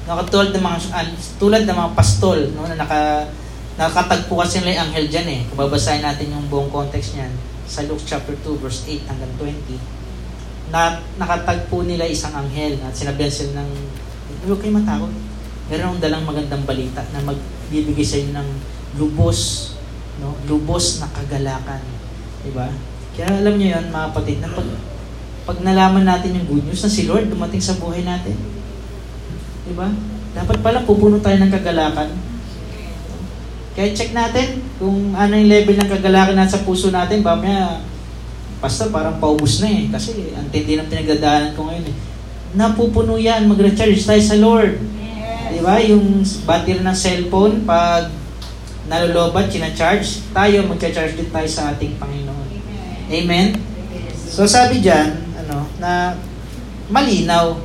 nakatulad 0.04 0.52
ng 0.52 0.64
mga, 0.64 0.78
uh, 0.92 1.08
tulad 1.40 1.62
ng 1.64 1.76
mga 1.76 1.90
pastol, 1.96 2.52
no, 2.52 2.68
na 2.68 2.76
naka, 2.76 3.30
nakatagpo 3.74 4.38
kasi 4.38 4.62
nila 4.62 4.78
yung 4.78 4.82
anghel 4.90 5.06
dyan 5.10 5.28
eh. 5.30 5.40
Kung 5.50 5.58
babasahin 5.58 6.04
natin 6.06 6.30
yung 6.30 6.46
buong 6.46 6.70
context 6.70 7.18
niyan, 7.18 7.32
sa 7.64 7.82
Luke 7.88 8.04
chapter 8.06 8.36
2, 8.38 8.62
verse 8.62 8.86
8 8.86 9.10
hanggang 9.10 9.32
20, 9.40 10.70
na 10.70 11.02
nakatagpo 11.18 11.82
nila 11.82 12.06
isang 12.06 12.34
anghel 12.34 12.78
at 12.86 12.94
sinabihan 12.94 13.32
sila 13.32 13.62
ng, 13.62 13.70
huwag 14.46 14.60
kayo 14.62 14.72
matakot. 14.74 15.12
Meron 15.68 15.84
akong 15.90 16.02
dalang 16.04 16.24
magandang 16.28 16.64
balita 16.68 17.02
na 17.10 17.24
magbibigay 17.24 18.04
sa 18.04 18.20
inyo 18.20 18.32
ng 18.36 18.50
lubos, 19.00 19.72
no? 20.22 20.36
lubos 20.46 21.02
na 21.02 21.08
kagalakan. 21.10 21.82
Diba? 22.44 22.68
Kaya 23.16 23.40
alam 23.42 23.54
niyo 23.56 23.78
yon 23.78 23.88
mga 23.90 24.06
kapatid, 24.12 24.38
na 24.42 24.50
pag, 24.52 24.68
pag 25.48 25.58
nalaman 25.64 26.04
natin 26.04 26.36
yung 26.36 26.46
good 26.46 26.64
news 26.68 26.82
na 26.84 26.92
si 26.92 27.08
Lord 27.08 27.32
dumating 27.32 27.62
sa 27.62 27.78
buhay 27.80 28.04
natin, 28.04 28.36
diba? 29.64 29.88
Dapat 30.34 30.58
pala 30.60 30.82
pupuno 30.84 31.22
tayo 31.22 31.38
ng 31.40 31.52
kagalakan. 31.54 32.33
Kaya 33.74 33.90
check 33.90 34.14
natin 34.14 34.62
kung 34.78 35.18
ano 35.18 35.34
yung 35.34 35.50
level 35.50 35.74
ng 35.74 35.90
kagalakan 35.90 36.38
natin 36.38 36.54
sa 36.54 36.64
puso 36.66 36.94
natin. 36.94 37.26
Mamaya, 37.26 37.82
basta 38.62 38.86
parang 38.86 39.18
paubos 39.18 39.58
na 39.58 39.68
eh. 39.68 39.90
Kasi 39.90 40.30
ang 40.30 40.46
tindi 40.54 40.78
ng 40.78 40.86
pinagdadaanan 40.86 41.58
ko 41.58 41.66
ngayon 41.66 41.90
eh. 41.90 41.96
Napupuno 42.54 43.18
yan, 43.18 43.50
mag-recharge 43.50 44.06
tayo 44.06 44.22
sa 44.22 44.38
Lord. 44.38 44.78
Di 45.50 45.58
ba? 45.58 45.82
Yung 45.82 46.22
battery 46.46 46.86
ng 46.86 46.94
cellphone, 46.94 47.66
pag 47.66 48.14
nalolobat, 48.86 49.50
charge 49.74 50.22
tayo, 50.30 50.62
mag-charge 50.70 51.18
din 51.18 51.30
tayo 51.34 51.48
sa 51.50 51.74
ating 51.74 51.98
Panginoon. 51.98 52.48
Amen? 53.10 53.58
So 54.30 54.46
sabi 54.46 54.78
dyan, 54.82 55.18
ano, 55.44 55.66
na 55.82 56.14
malinaw, 56.90 57.58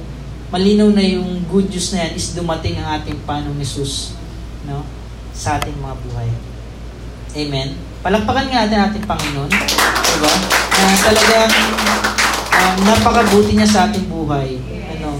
malinaw 0.49 0.89
na 0.89 1.05
yung 1.05 1.45
good 1.45 1.69
news 1.69 1.93
na 1.93 2.09
yan 2.09 2.11
is 2.17 2.33
dumating 2.33 2.81
ang 2.81 2.97
ating 2.97 3.21
Panginoong 3.29 3.61
Jesus 3.61 4.17
no, 4.65 4.83
sa 5.39 5.55
ating 5.55 5.79
mga 5.79 5.95
buhay. 6.03 6.29
Amen? 7.39 7.79
Palakpakan 8.03 8.51
nga 8.51 8.67
natin 8.67 8.91
ating 8.91 9.07
Panginoon. 9.07 9.47
Diba? 9.47 10.33
Na 10.75 10.95
talagang 10.99 11.53
um, 12.51 12.77
napakabuti 12.83 13.55
niya 13.55 13.69
sa 13.71 13.87
ating 13.87 14.11
buhay. 14.11 14.59
Ano, 14.99 15.15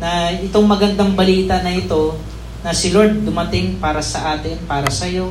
na 0.00 0.32
itong 0.32 0.64
magandang 0.64 1.12
balita 1.12 1.60
na 1.60 1.76
ito, 1.76 2.16
na 2.64 2.72
si 2.72 2.96
Lord 2.96 3.28
dumating 3.28 3.76
para 3.76 4.00
sa 4.00 4.40
atin, 4.40 4.56
para 4.64 4.88
sa 4.88 5.04
iyo. 5.04 5.28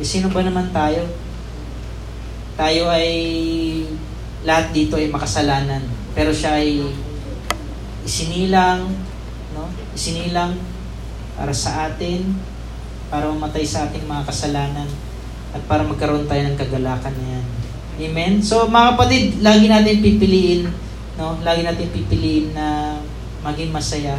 E 0.00 0.02
sino 0.02 0.32
ba 0.32 0.40
naman 0.40 0.72
tayo? 0.72 1.04
Tayo 2.56 2.88
ay 2.88 3.12
lahat 4.48 4.72
dito 4.72 4.96
ay 4.96 5.12
makasalanan. 5.12 5.84
Pero 6.16 6.32
siya 6.32 6.56
ay 6.56 6.80
isinilang, 8.06 8.88
no? 9.52 9.68
Isinilang 9.92 10.56
para 11.34 11.52
sa 11.52 11.90
atin, 11.90 12.32
para 13.14 13.30
mamatay 13.30 13.62
sa 13.62 13.86
ating 13.86 14.10
mga 14.10 14.26
kasalanan 14.26 14.90
at 15.54 15.62
para 15.70 15.86
magkaroon 15.86 16.26
tayo 16.26 16.50
ng 16.50 16.58
kagalakan 16.58 17.14
na 17.14 17.38
yan. 17.38 17.44
Amen? 18.10 18.32
So 18.42 18.66
mga 18.66 18.98
kapatid, 18.98 19.38
lagi 19.38 19.70
natin 19.70 20.02
pipiliin, 20.02 20.66
no? 21.14 21.38
Lagi 21.46 21.62
natin 21.62 21.94
pipiliin 21.94 22.58
na 22.58 22.98
maging 23.46 23.70
masaya. 23.70 24.18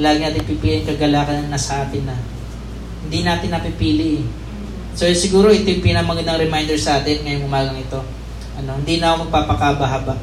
Lagi 0.00 0.24
natin 0.24 0.48
pipiliin 0.48 0.88
kagalakan 0.88 1.44
na 1.44 1.60
nasa 1.60 1.84
atin 1.84 2.08
na. 2.08 2.16
Hindi 3.04 3.20
natin 3.20 3.52
napipili. 3.52 4.24
So 4.96 5.04
siguro 5.12 5.52
ito 5.52 5.68
yung 5.68 5.84
pinamagandang 5.84 6.40
reminder 6.40 6.80
sa 6.80 7.04
atin 7.04 7.28
ngayong 7.28 7.44
umagang 7.44 7.76
ito. 7.76 8.00
Ano, 8.56 8.80
hindi 8.80 8.96
na 8.96 9.12
ako 9.12 9.28
magpapakabahaba. 9.28 10.16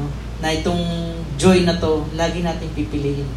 No? 0.00 0.08
Na 0.40 0.48
itong 0.48 0.80
joy 1.36 1.68
na 1.68 1.76
to, 1.76 2.08
lagi 2.16 2.40
natin 2.40 2.72
pipiliin. 2.72 3.28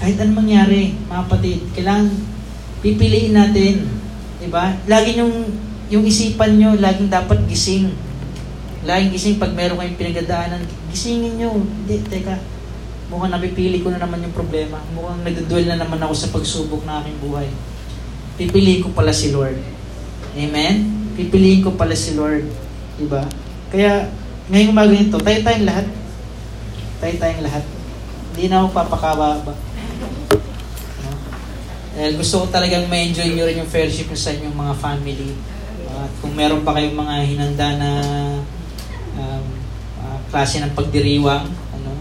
Kahit 0.00 0.16
anong 0.16 0.48
mangyari, 0.48 0.96
mga 1.12 1.28
kapatid, 1.28 1.60
kailangan 1.76 2.08
pipiliin 2.80 3.36
natin. 3.36 3.84
Diba? 4.40 4.72
Lagi 4.88 5.20
yung, 5.20 5.44
yung 5.92 6.08
isipan 6.08 6.56
nyo, 6.56 6.72
laging 6.80 7.12
dapat 7.12 7.44
gising. 7.44 7.92
Laging 8.88 9.12
gising 9.12 9.36
pag 9.36 9.52
meron 9.52 9.76
kayong 9.76 10.00
pinagdadaanan, 10.00 10.64
gisingin 10.88 11.36
nyo. 11.36 11.52
Hindi, 11.60 12.00
teka, 12.08 12.40
mukhang 13.12 13.36
napipili 13.36 13.84
ko 13.84 13.92
na 13.92 14.00
naman 14.00 14.24
yung 14.24 14.32
problema. 14.32 14.80
Mukhang 14.96 15.20
nagduduel 15.20 15.68
na 15.68 15.76
naman 15.76 16.00
ako 16.00 16.14
sa 16.16 16.32
pagsubok 16.32 16.80
ng 16.88 16.96
aking 17.04 17.18
buhay. 17.20 17.48
Pipiliin 18.40 18.80
ko 18.80 18.96
pala 18.96 19.12
si 19.12 19.36
Lord. 19.36 19.60
Amen? 20.32 20.74
Pipiliin 21.12 21.60
ko 21.60 21.76
pala 21.76 21.92
si 21.92 22.16
Lord. 22.16 22.48
Diba? 22.96 23.28
Kaya, 23.68 24.08
ngayong 24.48 24.72
umaga 24.72 24.96
nito, 24.96 25.20
tayo 25.20 25.38
tayong 25.44 25.68
lahat. 25.68 25.86
Tayo 27.04 27.14
tayong 27.20 27.44
lahat. 27.44 27.64
Hindi 28.32 28.48
na 28.48 28.64
ako 28.64 28.68
papakababa. 28.72 29.52
Eh, 32.00 32.16
gusto 32.16 32.40
ko 32.40 32.44
talagang 32.48 32.88
ma-enjoy 32.88 33.36
nyo 33.36 33.44
rin 33.44 33.60
yung 33.60 33.68
fellowship 33.68 34.08
nyo 34.08 34.16
sa 34.16 34.32
inyong 34.32 34.56
mga 34.56 34.74
family. 34.80 35.36
At 35.92 36.08
kung 36.24 36.32
meron 36.32 36.64
pa 36.64 36.72
kayong 36.72 36.96
mga 36.96 37.14
hinanda 37.28 37.68
na 37.76 37.90
um, 39.20 39.44
uh, 40.00 40.16
klase 40.32 40.64
ng 40.64 40.72
pagdiriwang, 40.72 41.44
ano, 41.76 41.92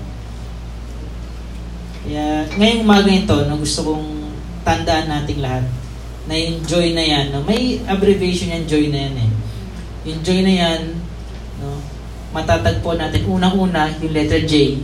kaya 2.08 2.48
ngayong 2.56 2.88
umaga 2.88 3.12
ito, 3.12 3.38
no, 3.44 3.60
gusto 3.60 3.92
kong 3.92 4.08
tandaan 4.64 5.12
nating 5.12 5.44
lahat 5.44 5.68
na 6.32 6.36
yung 6.48 6.64
joy 6.64 6.96
na 6.96 7.04
yan, 7.04 7.36
no, 7.36 7.44
may 7.44 7.84
abbreviation 7.84 8.56
yan, 8.56 8.64
joy 8.72 8.88
na 8.88 9.04
yan 9.04 9.16
eh. 9.20 9.32
Yung 10.08 10.24
joy 10.24 10.48
na 10.48 10.54
yan, 10.64 10.96
no, 11.60 11.76
matatagpo 12.32 12.96
natin 12.96 13.28
unang-una 13.28 13.92
yung 14.00 14.16
letter 14.16 14.48
J. 14.48 14.80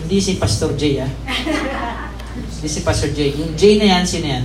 Hindi 0.00 0.16
si 0.16 0.40
Pastor 0.40 0.72
J, 0.80 1.04
ah. 1.04 1.12
Hindi 2.60 2.68
si 2.68 2.84
Pastor 2.84 3.08
J. 3.16 3.40
Yung 3.40 3.56
J 3.56 3.80
na 3.80 3.86
yan, 3.96 4.04
sino 4.04 4.26
yan? 4.28 4.44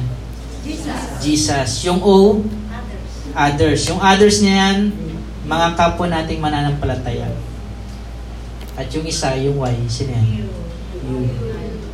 Jesus. 0.63 1.01
Jesus. 1.19 1.69
Yung 1.83 1.99
O, 1.99 2.39
Others. 2.39 3.11
others. 3.35 3.81
Yung 3.91 3.99
others 3.99 4.39
na 4.39 4.51
yan, 4.55 4.77
mga 5.43 5.67
kapwa 5.75 6.07
nating 6.07 6.39
mananampalataya. 6.39 7.27
At 8.79 8.87
yung 8.95 9.03
isa, 9.03 9.35
yung 9.35 9.59
Y, 9.59 9.75
sino 9.91 10.15
yan? 10.15 10.27
You. 10.31 10.47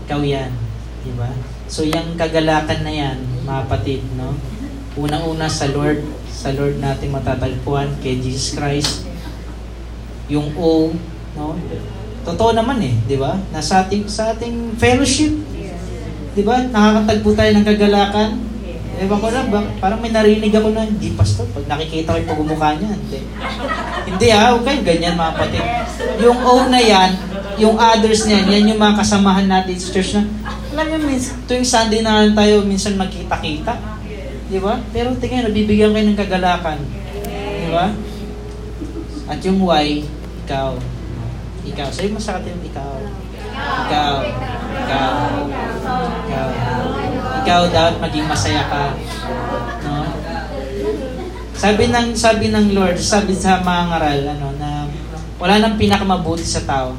Ikaw 0.06 0.22
yan. 0.22 0.54
Diba? 1.02 1.34
So, 1.66 1.90
yung 1.90 2.14
kagalakan 2.14 2.86
na 2.86 2.94
yan, 2.94 3.18
mga 3.42 3.66
kapatid, 3.66 4.06
no? 4.14 4.38
Unang-una 5.02 5.50
sa 5.50 5.74
Lord, 5.74 6.06
sa 6.30 6.54
Lord 6.54 6.78
nating 6.78 7.10
matatagpuan, 7.10 7.98
kay 7.98 8.22
Jesus 8.22 8.54
Christ. 8.54 9.10
Yung 10.30 10.54
O, 10.54 10.94
no? 11.34 11.58
Totoo 12.22 12.54
naman 12.54 12.78
eh, 12.78 12.94
di 13.10 13.18
ba? 13.18 13.42
Nasa 13.50 13.82
ating, 13.82 14.06
sa 14.06 14.38
ating 14.38 14.78
fellowship, 14.78 15.34
di 16.32 16.44
ba? 16.44 16.64
Nakakatagpo 16.64 17.30
tayo 17.36 17.52
ng 17.56 17.68
kagalakan. 17.68 18.30
Ewan 19.02 19.18
ko 19.18 19.28
na, 19.34 19.42
ba, 19.50 19.60
parang 19.82 19.98
may 19.98 20.14
narinig 20.14 20.54
ako 20.54 20.78
na, 20.78 20.86
hindi 20.86 21.10
pastor, 21.18 21.50
pag 21.50 21.66
nakikita 21.66 22.14
ko 22.14 22.18
yung 22.22 22.30
pagmumukha 22.30 22.70
niya, 22.78 22.92
hindi. 22.94 23.20
Hindi 24.06 24.28
ah, 24.30 24.54
okay, 24.54 24.78
ganyan 24.86 25.18
mga 25.18 25.32
kapatid. 25.34 25.66
Yung 26.22 26.38
O 26.46 26.70
na 26.70 26.78
yan, 26.78 27.12
yung 27.58 27.76
others 27.82 28.30
na 28.30 28.46
yan, 28.46 28.70
yung 28.70 28.78
mga 28.78 29.02
kasamahan 29.02 29.50
natin 29.50 29.74
sa 29.74 29.90
church 29.90 30.14
na, 30.14 30.30
alam 30.72 30.86
niyo, 30.86 31.00
minsan, 31.02 31.34
tuwing 31.50 31.66
Sunday 31.66 32.06
na 32.06 32.22
lang 32.22 32.38
tayo, 32.38 32.62
minsan 32.62 32.94
magkita-kita. 32.94 33.74
Di 34.52 34.60
ba? 34.62 34.78
Pero 34.94 35.18
tingnan, 35.18 35.50
nabibigyan 35.50 35.96
kayo 35.96 36.06
ng 36.06 36.22
kagalakan. 36.22 36.78
Di 37.58 37.70
ba? 37.74 37.90
At 39.32 39.40
yung 39.42 39.64
Y, 39.66 40.06
ikaw. 40.46 40.78
Ikaw. 41.66 41.88
Sa'yo 41.90 42.14
mo 42.14 42.22
sa 42.22 42.38
atin, 42.38 42.54
ikaw. 42.62 43.02
Ikaw. 43.88 44.14
Ikaw. 44.78 45.51
Ikaw 47.52 47.68
dapat 47.68 48.00
maging 48.00 48.32
masaya 48.32 48.64
ka. 48.72 48.96
No? 49.84 50.08
Sabi 51.52 51.92
ng 51.92 52.16
sabi 52.16 52.48
ng 52.48 52.72
Lord, 52.72 52.96
sabi 52.96 53.36
sa 53.36 53.60
mga 53.60 53.92
ngaral 53.92 54.22
ano 54.40 54.56
na 54.56 54.88
wala 55.36 55.60
nang 55.60 55.76
pinakamabuti 55.76 56.48
sa 56.48 56.64
tao. 56.64 56.96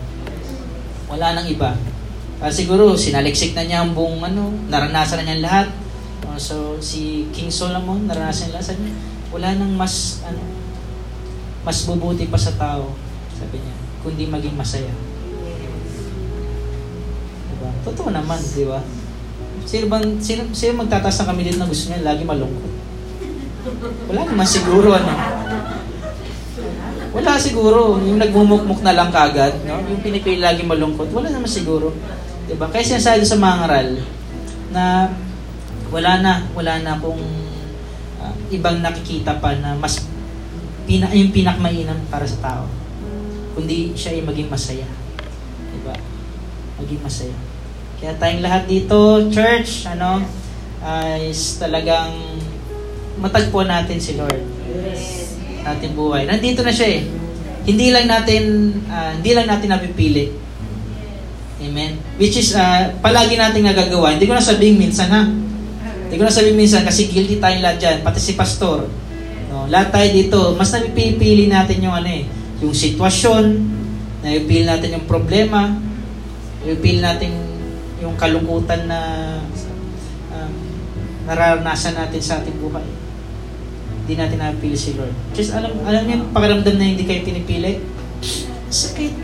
Wala 1.09 1.33
nang 1.33 1.49
iba. 1.49 1.73
Uh, 2.37 2.53
siguro 2.53 2.93
sinaliksik 2.93 3.57
na 3.57 3.65
niya 3.65 3.81
ang 3.81 3.97
buong 3.97 4.21
ano, 4.21 4.53
naranasan 4.69 5.25
na 5.25 5.33
niya 5.33 5.41
lahat. 5.41 5.69
Uh, 6.29 6.37
so 6.37 6.77
si 6.85 7.33
King 7.33 7.49
Solomon 7.49 8.05
naranasan 8.05 8.53
lahat 8.53 8.77
sabi 8.77 8.93
niya, 8.93 8.97
wala 9.33 9.57
nang 9.57 9.73
mas 9.73 10.21
ano 10.21 10.45
mas 11.65 11.81
bubuti 11.88 12.29
pa 12.29 12.37
sa 12.37 12.53
tao, 12.61 12.93
sabi 13.33 13.57
niya, 13.57 13.73
kundi 14.05 14.29
maging 14.29 14.53
masaya. 14.53 14.93
Diba? 17.49 17.73
Totoo 17.88 18.12
naman, 18.12 18.37
di 18.53 18.69
ba? 18.69 18.85
Sino 19.62 19.87
bang 19.87 20.18
sino, 20.18 20.51
sino 20.53 20.83
magtataas 20.83 21.22
ng 21.22 21.29
kami 21.33 21.40
dito 21.46 21.59
na 21.62 21.70
gusto 21.70 21.90
niya 21.90 22.03
lagi 22.03 22.22
malungkot? 22.27 22.72
Wala 24.11 24.20
naman 24.27 24.46
siguro 24.46 24.90
ano. 24.90 25.12
Wala 27.12 27.38
siguro. 27.38 28.01
Yung 28.03 28.18
nagmumukmuk 28.18 28.81
na 28.83 28.96
lang 28.96 29.14
kagad, 29.14 29.62
no? 29.62 29.79
Yung 29.87 30.03
pinipili 30.03 30.42
lagi 30.42 30.66
malungkot, 30.66 31.12
wala 31.14 31.31
naman 31.31 31.46
siguro. 31.46 31.94
'Di 32.48 32.59
ba? 32.59 32.66
Kaya 32.66 32.83
sinasabi 32.83 33.22
sa 33.22 33.38
mga 33.38 33.57
ngaral 33.62 33.88
na 34.75 34.85
wala 35.92 36.12
na, 36.25 36.33
wala 36.57 36.81
na 36.81 36.96
kung 36.96 37.20
uh, 38.18 38.35
ibang 38.48 38.81
nakikita 38.81 39.37
pa 39.38 39.53
na 39.61 39.77
mas 39.77 40.01
pina, 40.88 41.07
yung 41.12 41.31
pinakmainam 41.31 42.01
para 42.09 42.25
sa 42.25 42.40
tao. 42.40 42.64
Kundi 43.53 43.92
siya 43.92 44.16
ay 44.16 44.27
maging 44.27 44.51
masaya. 44.51 44.88
'Di 45.70 45.79
ba? 45.87 45.94
Maging 46.83 47.03
masaya. 47.05 47.52
Kaya 48.03 48.19
tayong 48.19 48.43
lahat 48.43 48.67
dito, 48.67 49.31
church, 49.31 49.87
ano, 49.87 50.27
uh, 50.83 51.17
is 51.23 51.62
talagang 51.62 52.11
matagpuan 53.23 53.71
natin 53.71 54.03
si 54.03 54.19
Lord. 54.19 54.43
Yes. 54.67 55.38
Natin 55.62 55.95
buhay. 55.95 56.27
Nandito 56.27 56.67
na 56.67 56.75
siya 56.75 56.99
eh. 56.99 57.07
Hindi 57.62 57.95
lang 57.95 58.11
natin 58.11 58.75
uh, 58.91 59.15
hindi 59.15 59.31
lang 59.38 59.47
natin 59.47 59.71
napipili. 59.71 60.35
Amen. 61.62 61.95
Which 62.19 62.35
is 62.35 62.59
uh, 62.59 62.91
palagi 62.99 63.38
nating 63.38 63.71
nagagawa. 63.71 64.19
Hindi 64.19 64.27
ko 64.27 64.35
na 64.35 64.43
sabihin 64.43 64.83
minsan 64.83 65.07
ha. 65.07 65.23
Hindi 65.23 66.19
ko 66.19 66.27
na 66.27 66.35
sabihin 66.35 66.59
minsan 66.59 66.83
kasi 66.83 67.07
guilty 67.07 67.38
tayong 67.38 67.62
lahat 67.62 67.79
dyan. 67.79 67.97
Pati 68.03 68.19
si 68.19 68.35
pastor. 68.35 68.91
No, 69.47 69.71
lahat 69.71 69.95
tayo 69.95 70.09
dito, 70.11 70.41
mas 70.59 70.75
napipili 70.75 71.47
natin 71.47 71.79
yung 71.85 71.95
ano 71.95 72.09
eh, 72.09 72.25
yung 72.65 72.73
sitwasyon, 72.73 73.45
napipili 74.25 74.65
natin 74.65 74.97
yung 74.97 75.05
problema, 75.05 75.77
napipili 76.65 77.05
natin 77.05 77.31
yung 78.03 78.19
kalungkutan 78.19 78.91
na 78.91 79.01
um, 80.35 80.53
nararanasan 81.31 81.95
natin 81.95 82.19
sa 82.19 82.43
ating 82.43 82.59
buhay 82.59 82.85
hindi 84.03 84.19
natin 84.19 84.38
napili 84.43 84.75
si 84.75 84.99
Lord. 84.99 85.15
Just 85.31 85.55
alam, 85.55 85.79
alam 85.87 86.03
niyo, 86.11 86.27
pakiramdam 86.35 86.75
na 86.75 86.91
hindi 86.91 87.07
kayo 87.07 87.23
pinipili. 87.23 87.79
Sakit. 88.67 89.15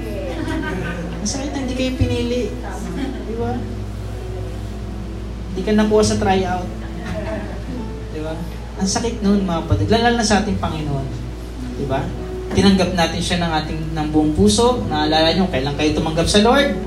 Masakit 1.18 1.50
na 1.50 1.58
hindi 1.66 1.74
kayo 1.74 1.92
pinili. 1.98 2.54
Di 3.26 3.34
ba? 3.34 3.58
Hindi 5.50 5.60
ka 5.66 5.72
nakuha 5.74 6.02
sa 6.06 6.16
tryout. 6.22 6.68
Di 8.14 8.20
ba? 8.22 8.38
Ang 8.78 8.86
sakit 8.86 9.18
noon 9.18 9.42
mga 9.42 9.66
kapatid. 9.66 9.90
Lalo 9.90 10.14
na 10.14 10.22
sa 10.22 10.46
ating 10.46 10.62
Panginoon. 10.62 11.06
Di 11.82 11.86
ba? 11.90 12.06
Tinanggap 12.54 12.94
natin 12.94 13.18
siya 13.18 13.42
ng 13.42 13.52
ating 13.58 13.80
ng 13.98 14.08
buong 14.14 14.32
puso. 14.38 14.86
Naalala 14.86 15.34
niyo, 15.34 15.50
kailan 15.50 15.74
kayo 15.74 15.90
tumanggap 15.98 16.30
sa 16.30 16.38
Lord? 16.46 16.78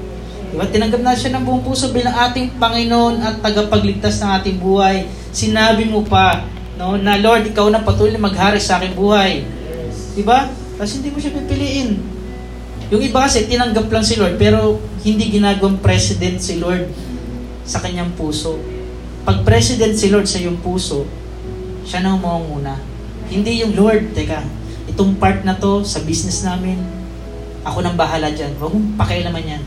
Di 0.52 0.56
ba? 0.60 0.68
Tinanggap 0.68 1.00
natin 1.00 1.20
siya 1.20 1.32
ng 1.40 1.44
buong 1.48 1.64
puso 1.64 1.96
bilang 1.96 2.12
ating 2.12 2.60
Panginoon 2.60 3.24
at 3.24 3.40
tagapagligtas 3.40 4.20
ng 4.20 4.30
ating 4.38 4.58
buhay. 4.60 5.08
Sinabi 5.32 5.88
mo 5.88 6.04
pa, 6.04 6.44
No, 6.82 6.98
na 6.98 7.14
Lord, 7.22 7.46
ikaw 7.46 7.70
na 7.70 7.86
patuloy 7.86 8.18
maghari 8.18 8.58
sa 8.58 8.82
aking 8.82 8.98
buhay. 8.98 9.46
Yes. 9.46 10.18
'Di 10.18 10.26
ba? 10.26 10.50
Kasi 10.82 10.98
hindi 10.98 11.14
mo 11.14 11.22
siya 11.22 11.38
pipiliin. 11.38 11.90
Yung 12.90 13.06
iba 13.06 13.22
kasi 13.22 13.46
tinanggap 13.46 13.86
lang 13.94 14.02
si 14.02 14.18
Lord 14.18 14.42
pero 14.42 14.82
hindi 15.06 15.30
ginagawang 15.30 15.78
president 15.78 16.42
si 16.42 16.58
Lord 16.58 16.90
sa 17.64 17.80
kanyang 17.86 18.12
puso. 18.18 18.58
Pag 19.22 19.46
president 19.46 19.94
si 19.94 20.10
Lord 20.10 20.26
sa 20.26 20.42
iyong 20.42 20.58
puso, 20.58 21.06
siya 21.86 22.02
na 22.02 22.18
umanguna. 22.18 22.82
Hindi 23.30 23.62
yung 23.62 23.78
Lord, 23.78 24.18
teka, 24.18 24.42
itong 24.90 25.22
part 25.22 25.46
na 25.46 25.56
to 25.56 25.86
sa 25.86 26.02
business 26.02 26.42
namin, 26.42 26.82
ako 27.62 27.86
nang 27.86 27.96
bahala 27.96 28.34
dyan. 28.34 28.58
Huwag 28.58 28.74
mong 28.74 28.98
pakialaman 28.98 29.46
yan. 29.46 29.64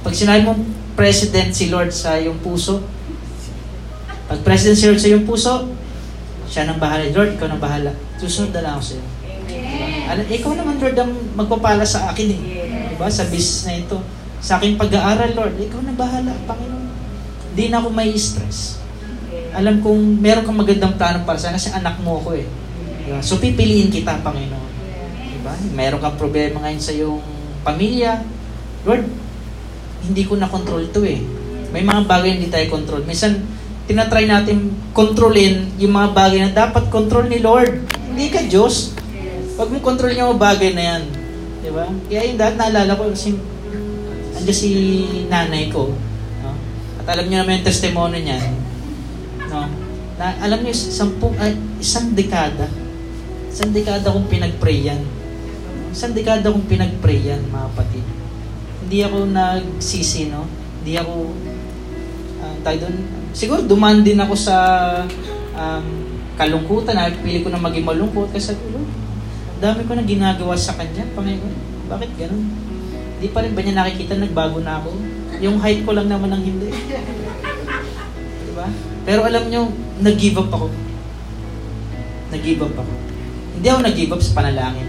Pag 0.00 0.14
sinabi 0.16 0.40
mo 0.48 0.56
president 0.96 1.52
si 1.52 1.68
Lord 1.68 1.92
sa 1.92 2.16
iyong 2.16 2.40
puso, 2.40 2.80
pag 4.30 4.40
president 4.46 4.76
si 4.78 4.86
Lord 4.88 5.00
sa 5.00 5.08
iyong 5.12 5.26
puso, 5.28 5.52
siya 6.50 6.66
nang 6.66 6.82
bahala. 6.82 7.06
Lord, 7.14 7.38
ikaw 7.38 7.46
nang 7.46 7.62
bahala. 7.62 7.94
Susunod 8.18 8.50
na 8.50 8.62
lang 8.66 8.72
ako 8.76 8.82
sa 8.82 8.94
iyo. 8.98 9.06
Alam, 10.10 10.26
ikaw 10.26 10.52
naman, 10.58 10.74
Lord, 10.82 10.96
ang 10.98 11.12
magpapala 11.38 11.86
sa 11.86 12.10
akin 12.10 12.26
eh. 12.34 12.40
Diba? 12.90 13.06
Sa 13.06 13.30
business 13.30 13.62
na 13.70 13.78
ito. 13.78 13.98
Sa 14.42 14.58
aking 14.58 14.74
pag-aaral, 14.74 15.30
Lord, 15.38 15.54
ikaw 15.62 15.78
na 15.86 15.94
bahala, 15.94 16.34
Panginoon. 16.50 16.90
Hindi 17.54 17.64
na 17.70 17.78
ako 17.78 17.88
may 17.94 18.10
stress. 18.18 18.82
Alam 19.54 19.78
kong 19.78 20.18
meron 20.18 20.42
kang 20.42 20.58
magandang 20.58 20.94
plano 20.98 21.22
para 21.22 21.38
sa 21.38 21.54
kasi 21.54 21.70
anak 21.70 22.02
mo 22.02 22.18
ako 22.18 22.34
eh. 22.34 22.46
Diba? 23.06 23.22
So 23.22 23.38
pipiliin 23.38 23.94
kita, 23.94 24.18
Panginoon. 24.26 24.70
Diba? 25.38 25.54
Meron 25.78 26.02
kang 26.02 26.18
problema 26.18 26.66
ngayon 26.66 26.82
sa 26.82 26.90
iyong 26.90 27.22
pamilya. 27.62 28.26
Lord, 28.82 29.06
hindi 30.04 30.22
ko 30.24 30.36
na 30.36 30.48
control 30.48 30.88
to 30.90 31.04
eh. 31.04 31.20
May 31.70 31.86
mga 31.86 32.06
bagay 32.06 32.40
hindi 32.40 32.50
tayo 32.50 32.66
control. 32.72 33.06
Minsan, 33.06 33.46
tinatry 33.90 34.30
natin 34.30 34.70
kontrolin 34.94 35.74
yung 35.78 35.94
mga 35.94 36.14
bagay 36.14 36.40
na 36.46 36.52
dapat 36.54 36.86
control 36.90 37.26
ni 37.26 37.42
Lord. 37.42 37.86
Hindi 38.10 38.26
ka 38.30 38.46
Diyos. 38.46 38.94
Pag 39.58 39.70
mo 39.70 39.82
control 39.82 40.14
niya 40.14 40.30
mga 40.30 40.42
bagay 40.42 40.70
na 40.78 40.84
yan. 40.94 41.02
Di 41.60 41.70
ba? 41.74 41.90
Kaya 42.06 42.20
yung 42.30 42.38
dahil 42.38 42.54
naalala 42.54 42.94
ko, 42.94 43.02
si, 43.18 43.34
andyan 44.38 44.56
si 44.56 44.70
nanay 45.26 45.68
ko. 45.68 45.90
No? 46.42 46.54
At 47.02 47.06
alam 47.18 47.26
niyo 47.26 47.42
naman 47.42 47.60
yung 47.60 47.68
testimony 47.68 48.22
niya. 48.22 48.38
No? 49.50 49.66
Na, 50.16 50.38
alam 50.38 50.62
niyo, 50.62 50.74
sampung, 50.74 51.34
uh, 51.34 51.54
isang 51.82 52.14
dekada. 52.14 52.70
Isang 53.50 53.74
dekada 53.74 54.14
kong 54.14 54.30
pinag-pray 54.30 54.86
Isang 55.90 56.14
dekada 56.14 56.54
kong 56.54 56.70
pinag-pray 56.70 57.26
mga 57.50 57.66
kapatid. 57.74 58.19
Hindi 58.90 59.06
ako 59.06 59.30
nagsisi, 59.30 60.34
no? 60.34 60.50
Hindi 60.82 60.98
ako, 60.98 61.30
uh, 62.42 62.54
tayo 62.66 62.76
doon, 62.82 62.96
siguro 63.30 63.62
duman 63.62 64.02
din 64.02 64.18
ako 64.18 64.34
sa 64.34 64.56
um, 65.54 65.86
kalungkutan. 66.34 66.98
Na 66.98 67.14
pili 67.14 67.46
ko 67.46 67.54
na 67.54 67.62
maging 67.62 67.86
malungkot 67.86 68.34
kasi 68.34 68.58
oh, 68.74 68.82
dami 69.62 69.86
ko 69.86 69.94
na 69.94 70.02
ginagawa 70.02 70.58
sa 70.58 70.74
kanya. 70.74 71.06
Panginoon 71.14 71.86
bakit 71.86 72.10
ganun? 72.18 72.50
Di 73.22 73.30
pa 73.30 73.46
rin 73.46 73.54
ba 73.54 73.62
niya 73.62 73.78
nakikita 73.78 74.18
nagbago 74.18 74.58
na 74.58 74.82
ako? 74.82 74.90
Yung 75.38 75.62
height 75.62 75.86
ko 75.86 75.94
lang 75.94 76.10
naman 76.10 76.34
ang 76.34 76.42
hindi. 76.42 76.74
Di 78.46 78.52
ba 78.58 78.66
pero 79.06 79.22
alam 79.26 79.46
niyo 79.46 79.70
nag-give 80.02 80.38
up 80.38 80.50
ako. 80.50 80.66
Nag-give 82.30 82.62
up 82.66 82.74
ako. 82.74 82.92
Hindi 83.54 83.66
ako 83.70 83.80
nag-give 83.86 84.12
up 84.14 84.22
sa 84.22 84.34
panalangin. 84.34 84.88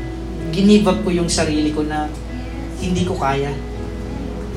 Ginive 0.50 0.90
up 0.90 1.00
ko 1.06 1.14
yung 1.14 1.30
sarili 1.30 1.70
ko 1.70 1.86
na 1.86 2.10
hindi 2.82 3.06
ko 3.06 3.14
kaya 3.14 3.54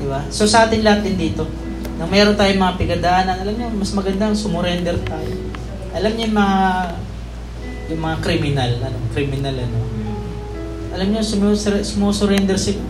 di 0.05 0.07
ba 0.07 0.21
so 0.29 0.45
sa 0.45 0.69
atin 0.69 0.85
lahat 0.85 1.01
din 1.01 1.17
dito 1.17 1.49
nang 1.95 2.11
meron 2.11 2.35
tayong 2.35 2.59
mga 2.59 2.75
pigadaanan, 2.75 3.37
alam 3.39 3.55
niyo, 3.55 3.71
mas 3.71 3.95
maganda 3.95 4.35
sumurrender 4.35 4.99
tayo. 5.07 5.31
Alam 5.95 6.11
niyo 6.11 6.27
yung 6.27 6.37
mga 6.37 6.59
yung 7.85 8.01
mga 8.03 8.17
criminal, 8.19 8.71
ano, 8.83 8.97
criminal 9.15 9.55
ano. 9.55 9.79
Alam 10.91 11.07
niyo, 11.07 11.21
sumusurrender 11.83 12.59
sila. 12.59 12.83